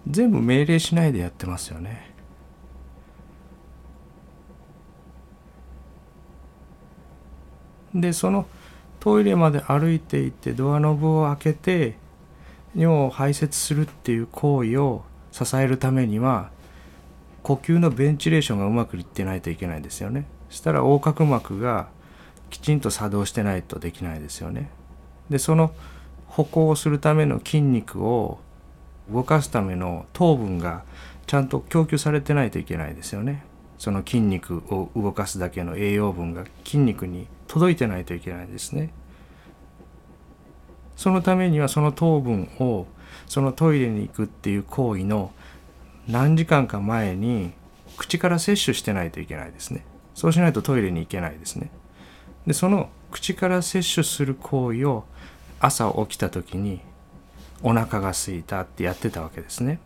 [0.07, 2.13] 全部命令しないでやってますよね。
[7.93, 8.45] でその
[8.99, 11.97] トイレまで歩いていってドアノブを開けて
[12.75, 16.51] 尿を排泄するっていう行為を支えるためには
[17.47, 20.25] 呼吸のベンチレーションがうまくいってないといけないですよね。
[20.49, 21.87] そしたら横隔膜が
[22.49, 24.69] きちんと作動してないとできないですよね。
[25.29, 25.71] でその
[26.25, 28.39] 歩行をするための筋肉を
[29.09, 30.83] 動かすための糖分が
[31.25, 33.45] ちゃんと供給されてないといけないですよね。
[33.77, 38.91] その筋肉を動かすだけの栄養分が筋肉に届いてないといけないですね。
[40.97, 42.87] そのためにはその糖分を
[43.25, 45.31] そのトイレに行くっていう行為の
[46.07, 47.53] 何時間か前に
[47.97, 49.83] 口から摂取してないといけないですね。
[50.15, 51.69] そうしないとトイレに行けないですね。
[52.45, 55.05] でその口から摂取する行為を
[55.59, 56.81] 朝起きた時に
[57.61, 59.79] お腹が空いたってやってたわけですね。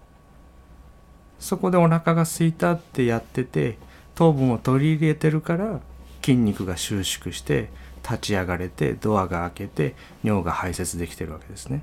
[1.40, 3.78] そこでお腹が空いたってやってて
[4.14, 5.80] 糖分を取り入れてるから
[6.22, 7.70] 筋肉が収縮して
[8.04, 11.82] 立ち上がれてドアが開けて尿が排泄できてるわけですね。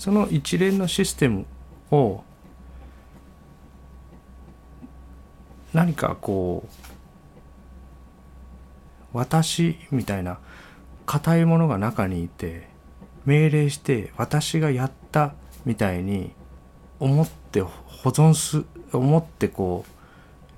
[0.00, 1.44] その一連のシステム
[1.90, 2.24] を
[5.74, 6.64] 何かこ
[9.12, 10.38] う私みたいな
[11.04, 12.66] 硬いものが中にいて
[13.26, 15.34] 命令して私がやった
[15.66, 16.30] みたいに
[16.98, 19.84] 思って保存す思ってこ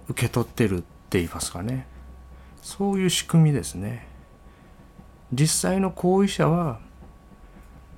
[0.08, 1.88] う受け取ってるって言いますかね。
[2.62, 4.06] そういう仕組みですね。
[5.32, 6.78] 実際の行為者は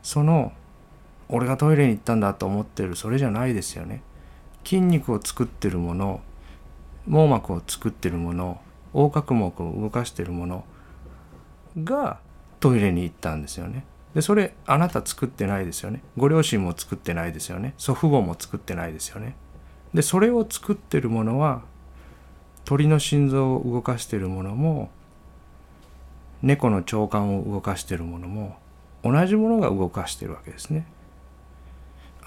[0.02, 0.54] その
[1.28, 4.02] 俺がトイレに行ったんだと思ってるそれじゃないですよね。
[4.64, 6.20] 筋肉を作ってるもの
[7.06, 8.60] 網膜を作ってるもの
[8.94, 10.64] 横隔膜を動かしてるもの
[11.82, 12.18] が
[12.60, 13.84] トイレに行ったんですよね。
[14.14, 16.02] でそれあなた作ってないですよね。
[16.16, 17.74] ご両親も作ってないですよね。
[17.76, 19.36] 祖父母も作ってないですよね。
[19.92, 21.62] でそれを作ってるものは
[22.64, 24.90] 鳥の心臓を動かしてるものも
[26.42, 28.56] 猫の腸管を動かしてるものも
[29.02, 30.86] 同じものが動かしてるわけですね。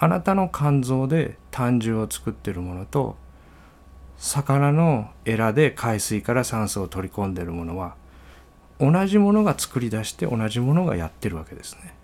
[0.00, 3.16] あなたの肝臓で胆汁を作ってるものと
[4.16, 7.96] 魚のエラで海水から酸素を取り込んでるものは
[8.80, 11.94] 同じものが作り出して同じものがやってるわけですね。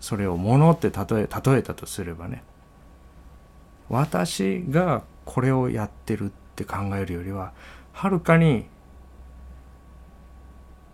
[0.00, 2.44] それをものって例え例えたとすればね
[3.88, 7.52] 私がこれをやってるって考えるよりは
[7.92, 8.66] はるかに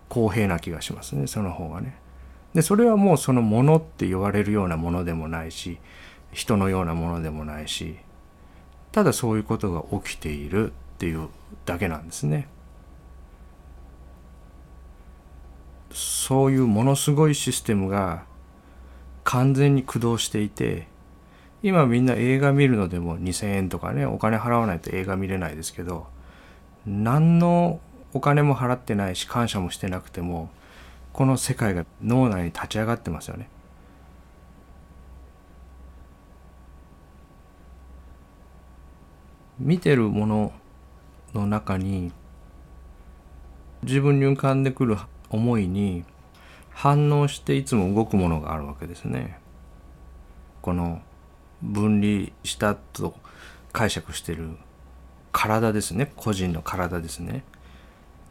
[0.09, 2.02] 公平な気がしますねその方がね。
[2.55, 5.79] でそれはもうそのものって言われるようなものでもないし
[6.33, 7.97] 人のようなものでもないし
[8.91, 11.29] ただそういうことが起きているっていう
[11.65, 12.49] だけなんですね。
[15.93, 18.25] そういうものすごいシステムが
[19.25, 20.87] 完全に駆動していて
[21.63, 26.07] 今みんな映画見るのでも2,000円とかねお金払わないと映画見れないですけど
[26.87, 27.81] 何の
[28.15, 30.51] お金も払ってないし感謝もしてなくても
[31.13, 33.49] この世界が脳内に立ち上がってますよね。
[39.59, 40.53] 見てるもの
[41.35, 42.13] の中に
[43.83, 44.97] 自分に浮かんでくる
[45.31, 46.05] 思いに
[46.71, 49.39] 反応していつも動くものがあるわけですね。
[50.63, 51.03] この
[51.61, 53.15] 分離したと
[53.73, 54.51] 解釈してる
[55.33, 57.45] 体ですね個人の体ですね。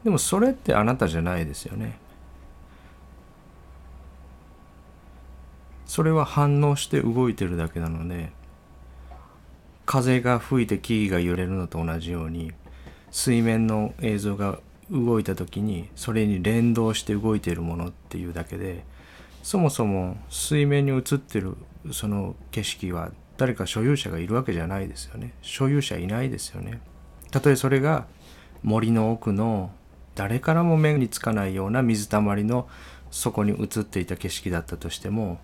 [0.03, 1.99] でもそれってあなたじゃないですよね。
[5.91, 8.31] それは反応して動いてるだけなので
[9.85, 12.53] 風が吹いて木々が揺れるのと同じように
[13.11, 18.85] 水面の映像が動いた時にそれに連動して動いているものっていうだけで
[19.43, 21.57] そもそも水面に映ってる
[21.91, 25.33] その景色は誰か所有者がいるわけじゃないですよね。
[25.41, 26.79] 所有者いないですよね。
[27.31, 28.05] たとえそれが
[28.63, 29.71] 森の奥の
[30.15, 32.69] 誰からも目につかないような水たまりの
[33.09, 35.39] 底に映っていた景色だったとしても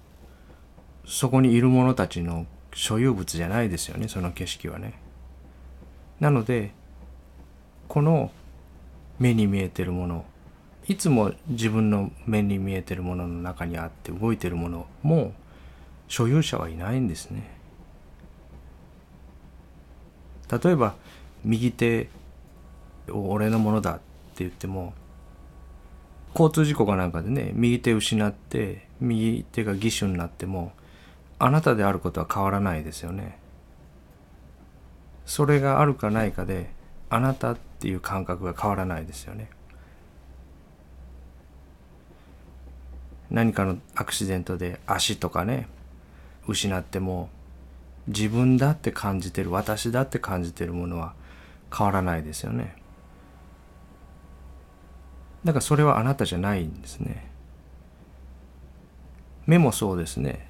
[1.08, 4.94] そこにいる者たちの所有物じゃないですよねその景色はね。
[6.20, 6.72] なので
[7.88, 8.32] この
[9.18, 10.26] 目に見えてるもの
[10.88, 15.34] いつも自分の目に見えてるものの中にあって動いてるものも
[16.08, 17.56] 所有者はいないんですね。
[20.50, 20.96] 例えば
[21.44, 22.10] 右手
[23.10, 24.02] を俺のものだって
[24.40, 24.94] 言っても
[26.34, 30.72] 交通事故かなんかでね右手失って右手が義手になっても
[31.40, 33.38] あなたであることは変わらないですよね。
[35.26, 36.70] それがあるかないかで
[37.10, 39.50] あなたっていう感覚が変わらないですよね。
[43.30, 45.68] 何かのアクシデントで足とかね
[46.48, 47.30] 失っても
[48.08, 51.14] 自分だって感じてる私だって感じてるものは
[51.76, 52.76] 変わらないですよね。
[55.44, 57.30] だからそれはあなたじゃないんですね。
[59.46, 60.47] 目もそうですね。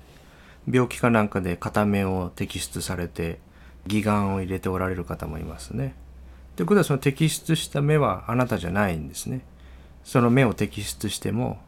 [0.67, 3.39] 病気かなんかで片目を摘出されて
[3.85, 5.95] 義眼を入れておられる方もいますね。
[6.55, 9.41] ということはその摘出した目はあなたじゃないんですね。
[10.03, 11.59] その目を摘出しても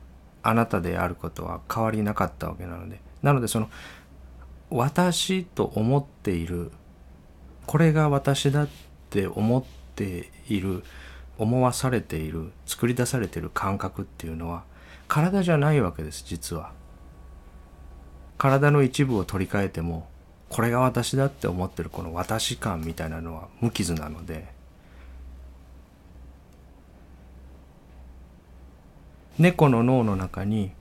[0.43, 2.99] あなたであることは変わりなかったわけなので。
[3.21, 3.69] なのでその
[4.69, 6.71] 私と思っている
[7.65, 8.67] これが私だっ
[9.09, 9.63] て思っ
[9.95, 10.83] ている
[11.37, 14.63] 思わされている作り出されている感覚っていうのは
[15.07, 16.78] 体じゃないわけです実は。
[18.39, 20.07] 体の一部を取り替えても
[20.47, 24.47] これが私だって思ってるこの私感みたいなのは無傷なので
[29.37, 30.71] 猫の脳の中に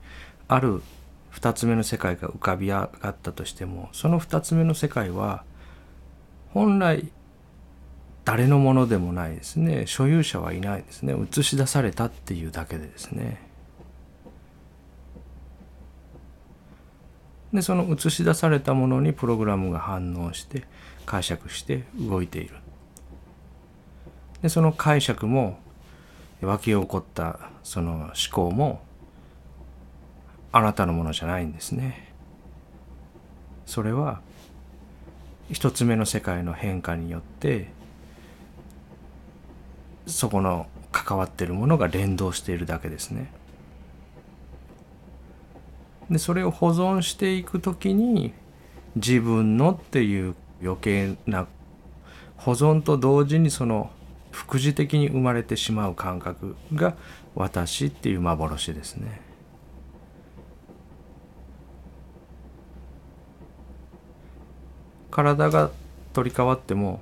[0.47, 0.81] ある
[1.29, 5.43] 二つ目の世界が浮かび上がったとしてもその二つ目の世界は
[6.53, 7.11] 本来
[8.25, 9.87] 誰のものでもないですね。
[9.87, 11.15] 所有者はいないですね。
[11.15, 13.48] 映し出されたっていうだけでですね。
[17.53, 20.63] でその映し出されたものにプログラムが反応して
[21.05, 22.55] 解釈して動いている。
[24.41, 25.59] でその解釈も
[26.41, 28.81] 湧き起こったその思考も
[30.51, 32.13] あなたのものじゃないんですね。
[33.65, 34.21] それは
[35.51, 37.71] 一つ目の世界の変化によって
[40.05, 43.31] そこの関わっているものが連動しているだけですね。
[46.09, 48.33] でそれを保存していく時に
[48.95, 51.47] 自分のっていう余計な
[52.37, 53.91] 保存と同時にその
[54.31, 56.95] 副次的に生まれてしまう感覚が
[57.35, 59.21] 私っていう幻ですね。
[65.11, 65.71] 体が
[66.13, 67.01] 取り替わっても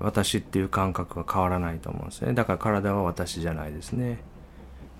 [0.00, 4.18] 私っていう感覚は変わらないと思うんですねだから体は私じゃないですね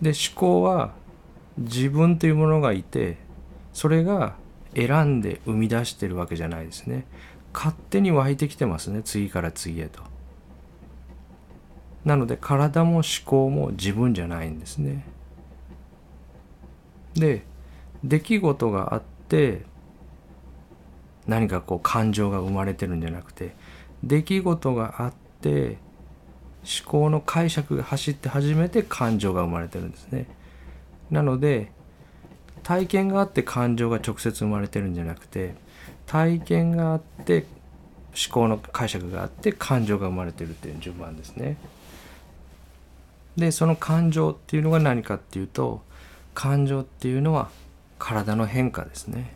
[0.02, 0.92] で思考は
[1.60, 3.18] 自分というものがいて
[3.72, 4.34] それが
[4.74, 7.06] 選んで生み出してるわけじゃないですね。
[7.52, 9.02] 勝手に湧いてきてますね。
[9.02, 10.02] 次から次へと。
[12.04, 15.04] なので体も思考も自分じゃないんですね。
[17.14, 17.42] で
[18.04, 19.62] 出来事があって
[21.26, 23.54] 何かこう感情が生まれてるんじゃなくて
[24.02, 25.78] 出来事があって
[26.62, 30.26] 思考の解釈が走って初めて感情が生まれてるんですね。
[31.10, 31.72] なので
[32.62, 35.54] 体験があって感情が直接生まれてるんじゃなくて
[36.06, 37.46] 体験があって
[38.10, 41.56] 思考の解釈があって感情が生まれてるっていう順番ですね。
[43.36, 45.82] でその感情っていうのが何かっていうと
[46.34, 47.50] 感情っていうのは
[47.98, 49.34] 体の変化ですね。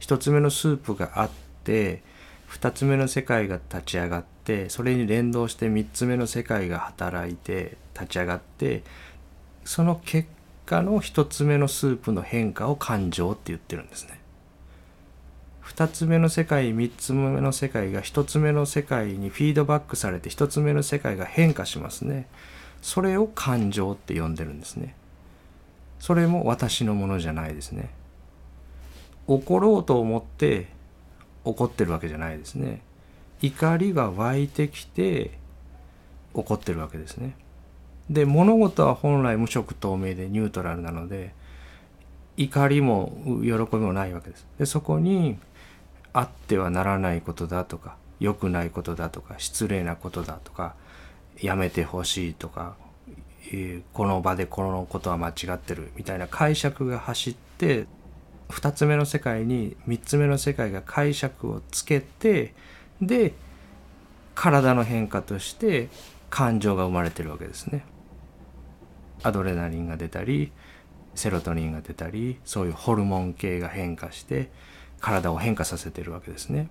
[0.00, 1.30] 一つ目のスープがあっ
[1.62, 2.02] て
[2.50, 8.82] 2つ目の世界が立ち上がってそれに連動して3つ目の世界が働いて立ち上がって
[9.64, 10.28] その結
[10.66, 14.20] 果の1つ目のスープの変化を感情って言ってるんですね。
[15.64, 22.28] 2つ目の世界3つ目の世界が1つ目の世界にフィードバックされて1つ目の世界が変化しますね。
[22.82, 24.94] それを感情って呼んでるんですね。
[25.98, 27.90] それも私のものじゃないですね。
[29.26, 30.68] 怒ろうと思って
[31.44, 32.82] 怒ってるわけじゃないですね。
[33.42, 35.38] 怒りが湧いてきて
[36.32, 37.36] 怒ってるわけですね。
[38.10, 41.32] で物事は本来無色透明でニュートラルなので
[42.36, 43.12] 怒りも
[43.42, 44.46] 喜びもないわけです。
[44.58, 45.38] でそこに
[46.12, 50.74] あってはならないことだとか良くないことだとか失礼なことだとか
[51.40, 52.76] やめてほしいとか、
[53.48, 57.86] えー、この場でこのことは間違ってるみたいな解釈が走って
[58.48, 62.54] 2つ目の世界に3つ目の世界が解釈をつけて
[63.00, 63.34] で
[64.34, 65.88] 体の変化として
[66.30, 67.84] 感情が生まれてるわけですね。
[69.22, 70.52] アドレナリンが出たり
[71.14, 74.50] セロトニンが出たりそういうホルモン系が変化して
[75.00, 76.68] 体を変化させてるわけですね。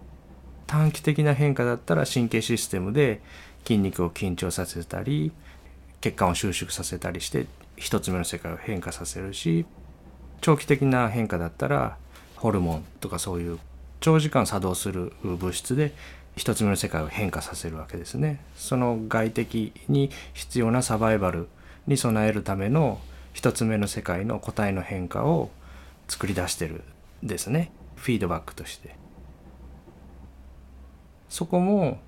[0.68, 3.22] 短期的な変化だったら神経システムで
[3.66, 5.32] 筋肉を緊張させたり
[6.02, 7.48] 血管を収縮させたりして
[7.78, 9.66] 一つ目の世界を変化させるし
[10.42, 11.98] 長期的な変化だったら
[12.36, 13.60] ホルモンとかそういう
[14.04, 15.94] 長時間作動する物質で
[16.36, 18.42] 一つ目の世界を変化させるわけですね。
[18.58, 21.48] その外的に必要なサバイバル
[21.88, 23.00] に備えるための
[23.32, 25.52] 一つ目の世界の個体の変化を
[26.10, 26.84] 作り出してる
[27.24, 27.72] ですね。
[27.96, 28.94] フィードバックとして。
[31.30, 32.02] そこも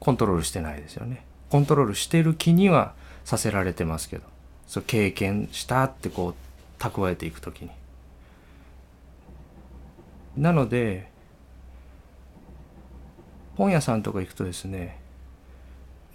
[0.00, 1.22] コントロールしてないですよね。
[1.50, 2.94] コントロールしてる気には
[3.26, 4.22] させられてますけど、
[4.66, 6.34] そう経験したってこう
[6.82, 7.70] 蓄えていく時に。
[10.36, 11.08] なので
[13.56, 14.98] 本屋さんとか行くとですね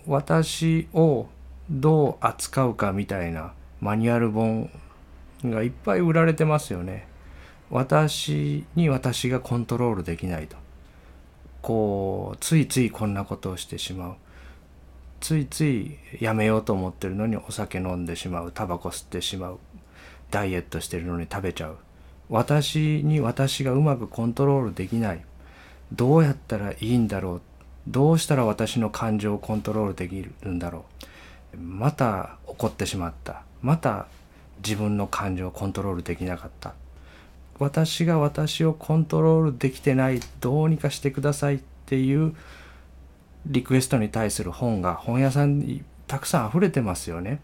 [0.05, 1.27] 私を
[1.69, 4.69] どう扱うかみたいなマニュアル本
[5.45, 7.07] がいっぱい売られてますよね。
[7.69, 10.57] 私に私がコントロールできないと。
[11.61, 14.15] こうついついこんなことをしてしまう。
[15.19, 19.59] ついついやめようと思ってるのにお酒飲んでしまうタバコ吸ってしまう
[20.31, 21.77] ダイエットしてるのに食べちゃう
[22.29, 25.25] 私に私がうまくコントロールできない。
[25.91, 27.41] どうやったらいいんだろう。
[27.87, 30.85] どうしたら私の感情をコントロールできるんだろ
[31.53, 31.57] う。
[31.57, 33.41] また怒ってしまった。
[33.63, 34.05] また
[34.63, 36.75] 自分の感情をコントロールできなかった。
[37.57, 40.19] 私が私をコントロールできてない。
[40.39, 42.35] どうにかしてくださいっていう
[43.47, 47.41] リクエストに対する本が本屋さんにたくさん溢れてますよね。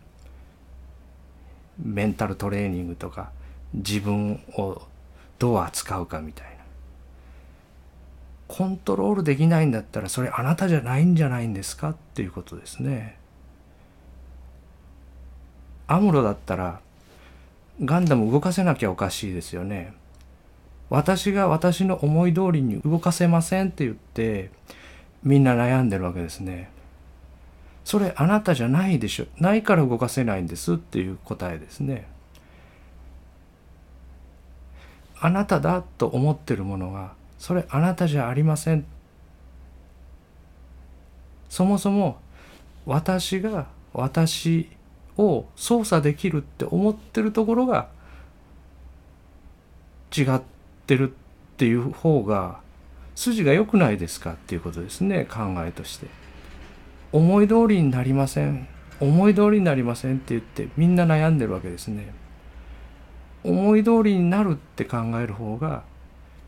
[1.83, 3.31] メンタルトレーニングとか。
[3.75, 4.81] 自分を
[5.37, 6.55] どう扱うかみたいな。
[8.47, 13.17] コントロールできないんだったらそれあなたじゃないんじゃないんですかっていうことですね。
[15.87, 16.79] アムロだったら
[17.83, 19.93] ガンダム動かせなきゃおかしいですよね。
[20.89, 24.51] 私が私の思い通りに動かせませんって言って
[25.23, 26.69] みんな悩んでるわけですね。
[27.83, 29.25] それあなたじゃないでしょ。
[29.39, 32.07] ないから動かせないんですっていう答えですね。
[35.19, 38.85] あなただと思ってるものはそれあなたじゃありません。
[41.49, 42.17] そもそも
[42.85, 44.69] 私が私
[45.17, 47.87] を操作できるって思ってるところが
[50.15, 50.41] 違っ
[50.85, 51.13] てるっ
[51.57, 52.59] ていう方が
[53.15, 56.07] 筋が良くないですかっていうことですね考えとして。
[57.11, 58.67] 思い通りになりません。
[58.99, 62.13] 思い通りになりませんって言ってみんな悩んでるわけですね。
[63.45, 65.83] 思い通りになるって考える方が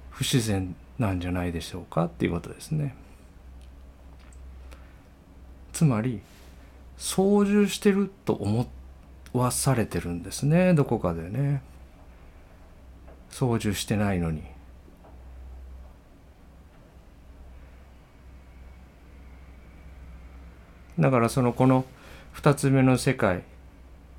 [0.10, 2.96] 不自然なんじゃないでしょうかっていうことですね。
[5.74, 6.22] つまり
[6.98, 8.68] 操縦してると思
[9.32, 10.74] わされてるんですね。
[10.74, 11.62] どこかでね。
[13.30, 14.42] 操縦してないのに。
[20.98, 21.86] だからそのこの
[22.34, 23.44] 2つ目の世界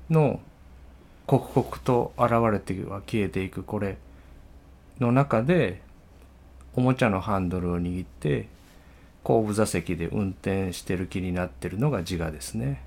[0.09, 0.39] の
[1.29, 3.99] 刻々と現れては消えていくこれ
[4.99, 5.79] の中で
[6.73, 8.47] おもちゃのハンドルを握って
[9.21, 12.81] 後部座席で運転してる気になってるのが自我ですね。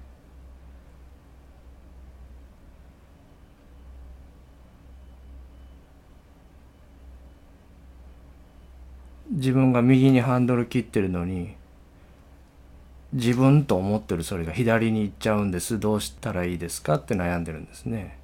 [9.30, 11.55] 自分が右にハンドル切ってるのに
[13.12, 18.20] 自分と思ってるそれが左に行っちゃうんですどうしたらいいですかって悩んでるんですね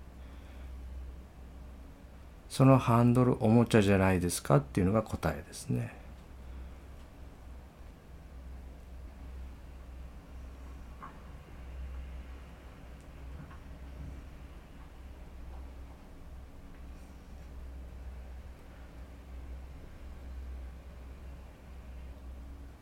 [2.49, 5.95] そのハンドルおもちゃじゃないですかっていうのが答えですね。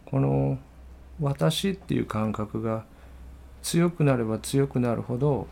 [0.06, 0.58] この
[1.20, 2.84] 「私」っていう感覚が
[3.62, 5.46] 強くなれば強くなるほど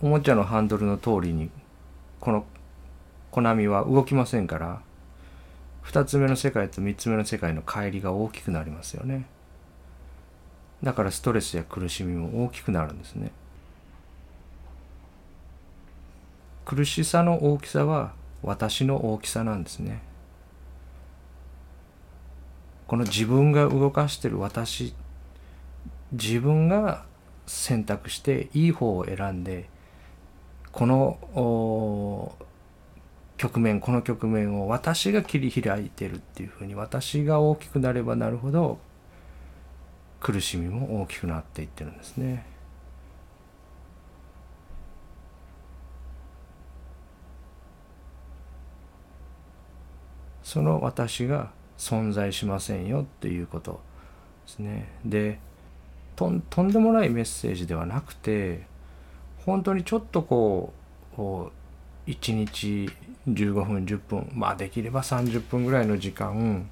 [0.00, 1.50] おもちゃのハンドルの通りに
[2.20, 2.44] この
[3.30, 4.80] コナミは動きませんから
[5.84, 9.26] 2つ目の世界と3つ目の世界の乖離が大きくなりますよね。
[10.82, 13.32] だからストレスや苦しみも大きくなるんですね。
[16.64, 20.02] 苦しさの大きさは私の大きさなんですね。
[22.86, 24.94] この自分が動かしてる私
[26.12, 27.04] 自分が
[27.46, 29.68] 選択していい方を選んで
[30.72, 32.36] この
[33.36, 38.78] 局面この局面を私が切り開いてるっていうふうに私が大きくなればなるほど
[40.20, 42.44] 苦しみも大きくなっていってるんですね。
[50.42, 53.82] その私が存在しませんよっていうこと
[54.46, 54.88] ですね。
[55.04, 55.38] で
[56.16, 58.66] とんとんでもないメッセージではなくて
[59.48, 60.74] 本当にちょっとこ
[61.16, 61.20] う
[62.06, 62.90] 1日
[63.26, 66.68] 15分10分まあできれば30分ぐらいの時間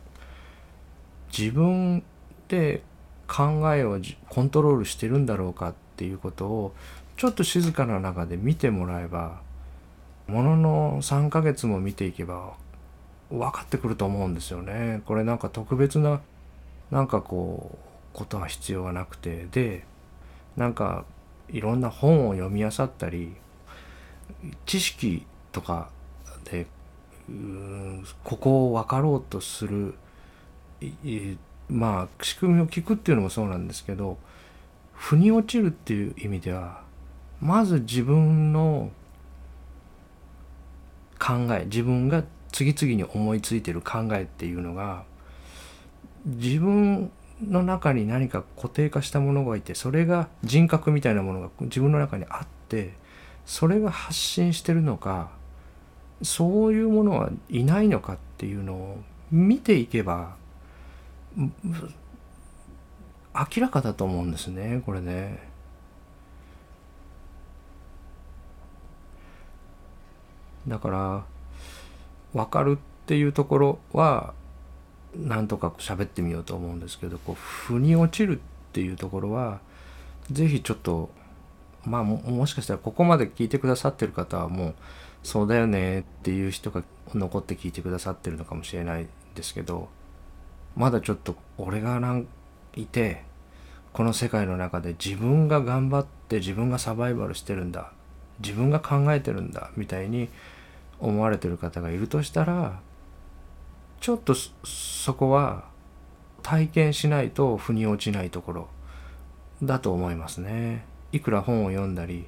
[1.37, 2.03] 自分
[2.49, 2.83] で
[3.27, 3.99] 考えを
[4.29, 6.75] コントロールしてるんだろうかっていうことを
[7.17, 9.41] ちょっと静かな中で見てもらえば
[10.27, 12.53] ものの3ヶ月も見ていけば
[13.31, 15.01] 分かってくると思うんですよね。
[15.07, 16.21] これなんか特別な
[16.91, 17.79] なんかこう
[18.13, 19.87] ことは必要はなくてで
[20.59, 21.07] なんか
[21.51, 23.35] いろんな本を読み漁ったり
[24.65, 25.91] 知識とか
[26.45, 26.67] で
[28.25, 29.95] ここを分かろうとする
[31.69, 34.19] まあ仕組みを聞くっていうのもそうなんですけど
[34.93, 36.83] 腑に落ちるっていう意味では
[37.41, 38.91] まず自分の
[41.19, 45.05] 考え自分が次々に思いついてる考えっていうのが
[46.25, 47.11] 自分
[47.43, 52.95] の中に何か固定化したものがいてそれが人格みたいなものが自分の中にあって
[53.45, 55.31] それが発信してるのか
[56.23, 58.99] そういうものはいないのかっていうのを
[59.31, 60.37] 見ていけば
[61.37, 61.51] 明
[63.61, 65.39] らかだと思うんですねこれね。
[70.67, 71.25] だから
[72.33, 74.35] 分かるっていうところは
[75.19, 78.41] なんとか喋ってみようと思うんですけどこう腑に落ちるっ
[78.73, 79.61] ていうところは
[80.31, 81.11] 是非ちょっと
[81.85, 84.75] まあもしかしたらここまで聞いてくださってる方はもう
[85.23, 86.83] そうだよねっていう人が
[87.15, 89.89] 残って聞いてくださってるのかもしれないですけど
[90.77, 92.27] まだちょっと俺がなん
[92.75, 93.23] いて
[93.93, 97.93] この世界の中で自分が頑張って自分がサバイバルしてるんだ
[98.41, 100.29] 自分が考えてるんだみたいに
[100.99, 102.81] 思われてる方がいるとしたら
[104.01, 105.65] ちょっとそこは
[106.43, 108.69] 体験しないと腑に落ちないところ
[109.63, 110.85] だと思いますね。
[111.13, 112.27] いくら本を読んだり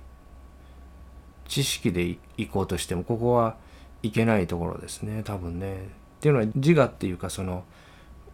[1.47, 3.57] 知識で行こうとしてもここは
[4.03, 5.89] いけないところですね多分ね。
[6.19, 7.65] っていうのは自我っていうかその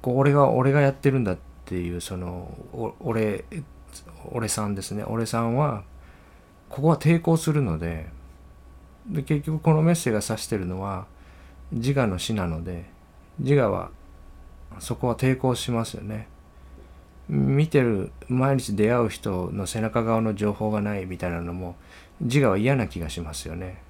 [0.00, 2.56] こ俺が俺がやってるんだっていうその
[3.00, 3.44] 俺
[4.32, 5.82] 俺さんですね俺さんは
[6.68, 8.08] ここは抵抗するので
[9.06, 11.06] で結局このメッセージが指してるのは
[11.72, 12.93] 自我の死なので
[13.38, 13.90] 自我は
[14.78, 16.28] そこは抵抗しますよね。
[17.28, 21.74] 見てる毎日出会う人の背中側の情報がないみたいなのも
[22.20, 23.82] 自我は嫌な気がしますよね。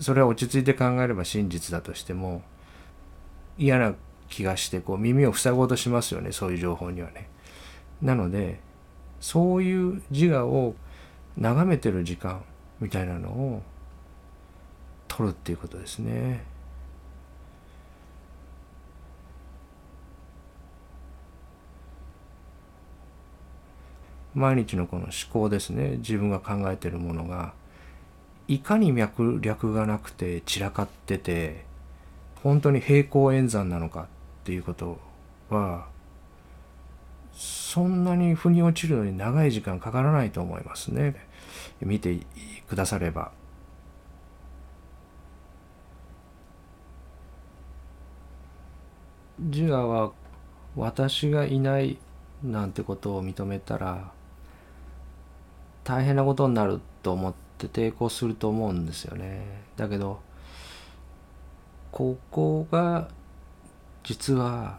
[0.00, 2.42] それは落ち着いて考えれば真実だとしても
[3.58, 3.94] 嫌な
[4.28, 7.28] 気がしてこう耳を塞ごうとしますよねそういう情報にはね。
[8.02, 8.60] なので
[9.20, 10.74] そういう自我を
[11.36, 12.42] 眺めてる時間
[12.80, 13.62] みたいなのを
[15.08, 16.53] 取るっていうことですね。
[24.34, 27.54] 毎日のこの思考ですね自分が考えてるものが
[28.48, 31.64] いかに脈略がなくて散らかってて
[32.42, 34.06] 本当に平行演算なのかっ
[34.44, 34.98] ていうこと
[35.48, 35.86] は
[37.32, 41.16] そんなに腑に落ちるのに長い時間かからないと思いますね
[41.80, 42.18] 見て
[42.68, 43.32] くだされば。
[49.38, 50.12] 自我は
[50.76, 51.98] 私がいない
[52.42, 54.13] なんてことを認めたら
[55.84, 59.62] 大変なことになると思って抵抗すると思うんですよね。
[59.76, 60.20] だけど
[61.92, 63.08] ここが
[64.02, 64.78] 実は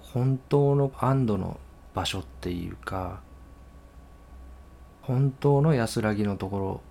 [0.00, 1.58] 本当の安堵の
[1.94, 3.20] 場所っていうか
[5.02, 6.82] 本当の安らぎのとこ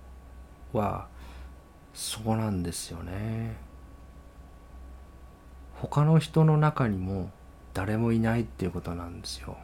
[0.74, 1.08] ろは
[1.94, 3.56] そこなんですよね
[5.80, 7.30] 他の人の中にも
[7.74, 9.58] 誰もいないっていうことなんですよ。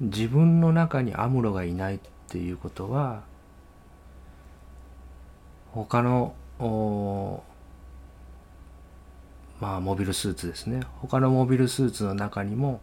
[0.00, 3.22] 自分の中にアムロがいないっていうことは
[5.72, 6.34] 他の
[9.60, 10.82] まあモビルスーツですね。
[11.00, 12.80] 他のモビルスーツの中にも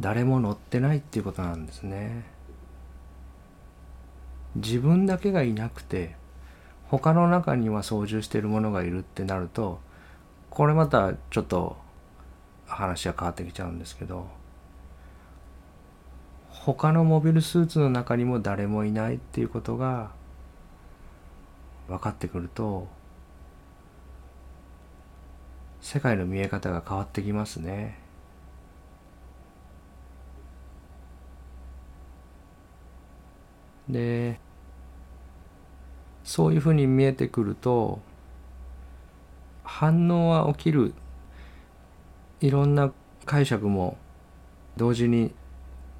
[0.00, 2.24] 誰も乗ってないっていうことなんですね。
[4.56, 6.16] 自分だけがいなくて
[6.88, 9.80] 他の中には操縦しているものがいるってなると
[10.50, 11.76] これまたちょっと
[12.66, 14.26] 話は変わってきちゃうんですけど
[16.50, 20.10] 他のモビルスーツの中にも誰もいないっていうことが
[21.88, 22.88] 分かってくると
[25.80, 27.98] 世界の見え方が変わってきますね。
[33.88, 34.40] で
[36.24, 38.00] そういうふうに見えてくると
[39.62, 40.92] 反応は起きる
[42.46, 42.92] いろんな
[43.24, 43.96] 解釈も
[44.76, 45.34] 同時に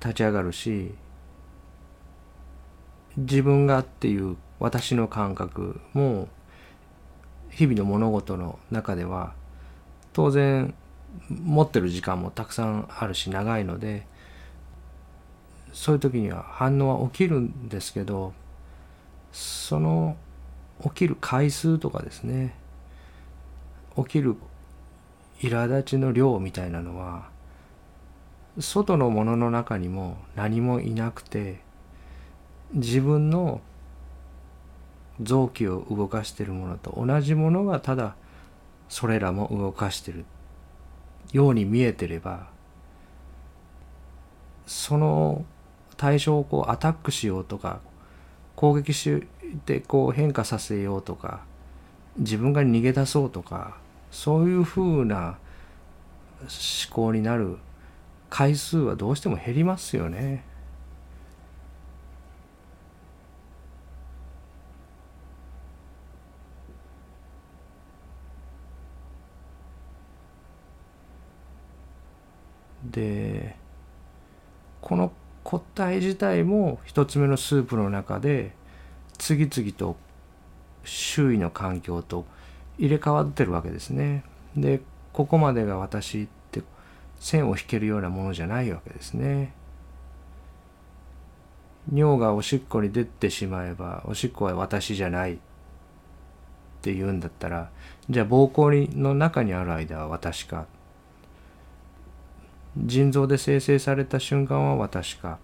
[0.00, 0.94] 立ち上がるし
[3.16, 6.28] 自分がっていう私の感覚も
[7.50, 9.32] 日々の物事の中では
[10.12, 10.72] 当然
[11.30, 14.06] 持ってる時間もたくさんあるし長いので
[15.72, 18.34] そういう時には反応は起きるんですけど
[19.32, 20.16] その
[20.84, 22.54] 起きる回数とかですね
[23.96, 24.36] 起きる
[25.40, 27.28] 苛立ちの量みたいなのは
[28.58, 31.60] 外のものの中にも何もいなくて
[32.72, 33.60] 自分の
[35.20, 38.16] 臓器を動かしているものと同じものがただ
[38.88, 40.24] それらも動かしてる。
[41.32, 42.48] ように見えてれば
[44.66, 45.44] その
[45.96, 47.80] 対象をこうアタックしようとか
[48.54, 49.22] 攻撃し
[49.64, 51.44] てこう変化させようとか
[52.18, 53.78] 自分が逃げ出そうとか
[54.10, 55.38] そういうふうな
[56.40, 56.48] 思
[56.90, 57.58] 考になる
[58.30, 60.44] 回数はどうしても減りますよね。
[72.90, 73.56] で
[74.80, 78.52] この個体自体も一つ目のスープの中で
[79.18, 79.96] 次々と
[80.84, 82.24] 周囲の環境と
[82.78, 84.24] 入れ替わってるわけですね。
[84.56, 84.80] で
[85.12, 86.62] ここまでが私って
[87.18, 89.52] 線を引けるようなものじゃないわけですね。
[91.92, 95.36] 尿がおしっこに出てしまえばおしっこは私じゃないっ
[96.82, 97.70] て言うんだったら
[98.10, 100.66] じゃあ膀胱の中にある間は私か
[102.76, 105.38] 腎臓で生成された瞬間は私か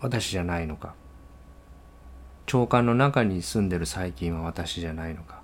[0.00, 0.94] 私じゃないのか
[2.52, 5.43] 腸管の中に住んでる細菌は私じゃないのか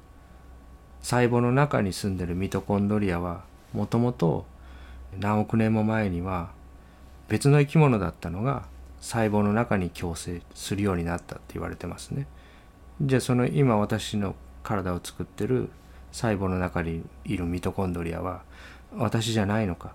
[1.02, 3.42] 細胞の中に住んでるミトコンドリアは
[3.72, 4.44] もともと
[5.18, 6.50] 何億年も前には
[7.28, 8.64] 別の生き物だったのが
[9.00, 12.26] 細胞の中に共生するようになったって言われてますね。
[13.00, 15.70] じゃあその今私の体を作ってる
[16.12, 18.42] 細胞の中にいるミトコンドリアは
[18.96, 19.94] 私じゃないのか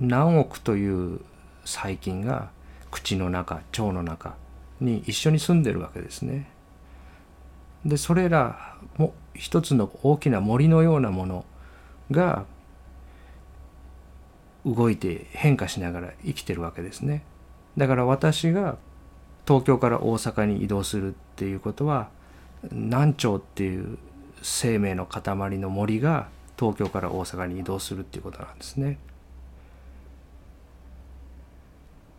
[0.00, 1.20] 何億という
[1.64, 2.50] 細菌が
[2.90, 4.34] 口の中腸の中
[4.80, 6.48] に一緒に住んでるわけですね。
[7.86, 11.44] でそれらも一つの大きな森のようなもの
[12.10, 12.44] が
[14.64, 17.22] 動いて変化しながら生きてるわけですね。
[17.76, 18.76] だから私が
[19.46, 22.08] 東京から大阪に移動するっていうことは
[22.72, 23.98] 南朝っていう
[24.42, 25.22] 生命の塊
[25.58, 26.28] の森が
[26.58, 28.98] 東京から大阪に移動するっていうことなんですね。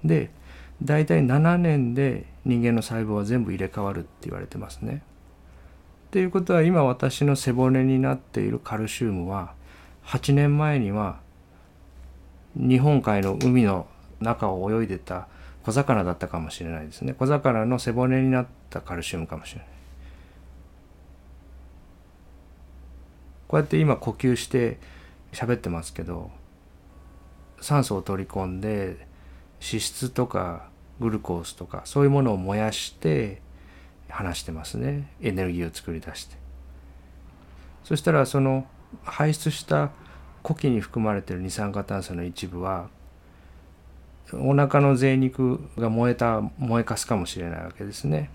[0.05, 0.31] で
[0.81, 5.01] 大体7年で人間の細胞は全部入れ替わるって言われてますね。
[6.07, 9.53] っていうことは今私の背骨になっているカルシウムは
[10.05, 11.19] 8年前には
[12.55, 13.87] 日本海の海の
[14.21, 15.27] 中を泳いでた
[15.63, 17.13] 小魚だったかもしれないですね。
[17.13, 19.67] 小魚の背骨になったカルシウムかもしれない。
[23.49, 24.79] こうやって今呼吸して
[25.33, 26.31] 喋ってますけど
[27.59, 29.07] 酸素を取り込んで
[29.59, 30.69] 脂質とか
[31.01, 33.41] グルコースとかそういうものを燃やして
[34.09, 35.11] 話してますね。
[35.21, 36.35] エネルギーを作り出して。
[37.83, 38.65] そしたらその
[39.03, 39.91] 排出した
[40.43, 42.89] 呼気に含まれてる二酸化炭素の一部は
[44.33, 48.29] お腹の贅肉が燃えた燃えかすかもしれないわけですね。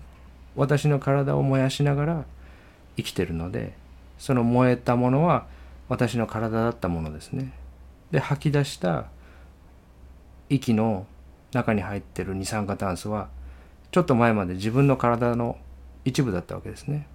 [0.55, 2.25] 私の体を燃やしながら
[2.97, 3.73] 生きてるので
[4.17, 5.47] その燃えたものは
[5.89, 7.53] 私の体だったものですね。
[8.11, 9.05] で吐き出した
[10.49, 11.07] 息の
[11.51, 13.29] 中に入ってる二酸化炭素は
[13.93, 15.55] ちょっと前まで自分の体の
[16.03, 17.05] 一部だったわけですね。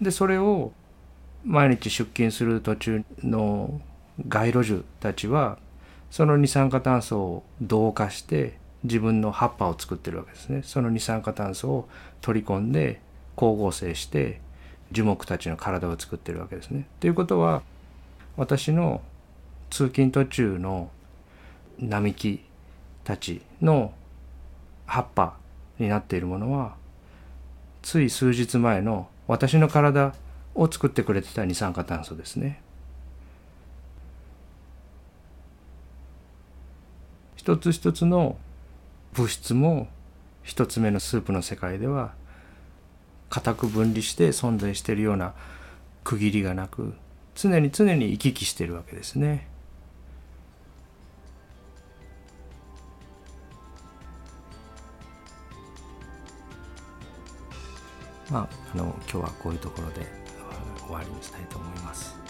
[0.00, 0.72] でそれを
[1.44, 3.80] 毎日出勤する途中の
[4.26, 5.58] 街路樹たちは
[6.10, 10.62] その二酸化炭素を同化して自分の葉っぱを作ってるわけですね。
[10.64, 11.88] その二酸化炭素を
[12.22, 13.00] 取り込んで
[13.36, 14.40] 光合成して
[14.90, 16.88] 樹木たちの体を作ってるわけですね。
[16.98, 17.62] ということは
[18.36, 19.00] 私の
[19.70, 20.90] 通勤途中の
[21.78, 22.44] 並木
[23.04, 23.94] たちの
[24.86, 25.36] 葉っぱ
[25.78, 26.76] になっているものは
[27.82, 30.14] つい数日前の私の体
[30.54, 32.60] を作ってくれてた二酸化炭素ですね。
[37.36, 38.36] 一つ一つの
[39.14, 39.88] 物質も
[40.44, 42.12] 一つ目のスープの世界では
[43.30, 45.34] 固く分離して存在しているような
[46.04, 46.94] 区切りがなく
[47.34, 49.48] 常に常に行き来しているわけですね。
[58.32, 60.06] まあ、あの今日はこういうところで
[60.86, 62.21] 終わりにしたいと思います。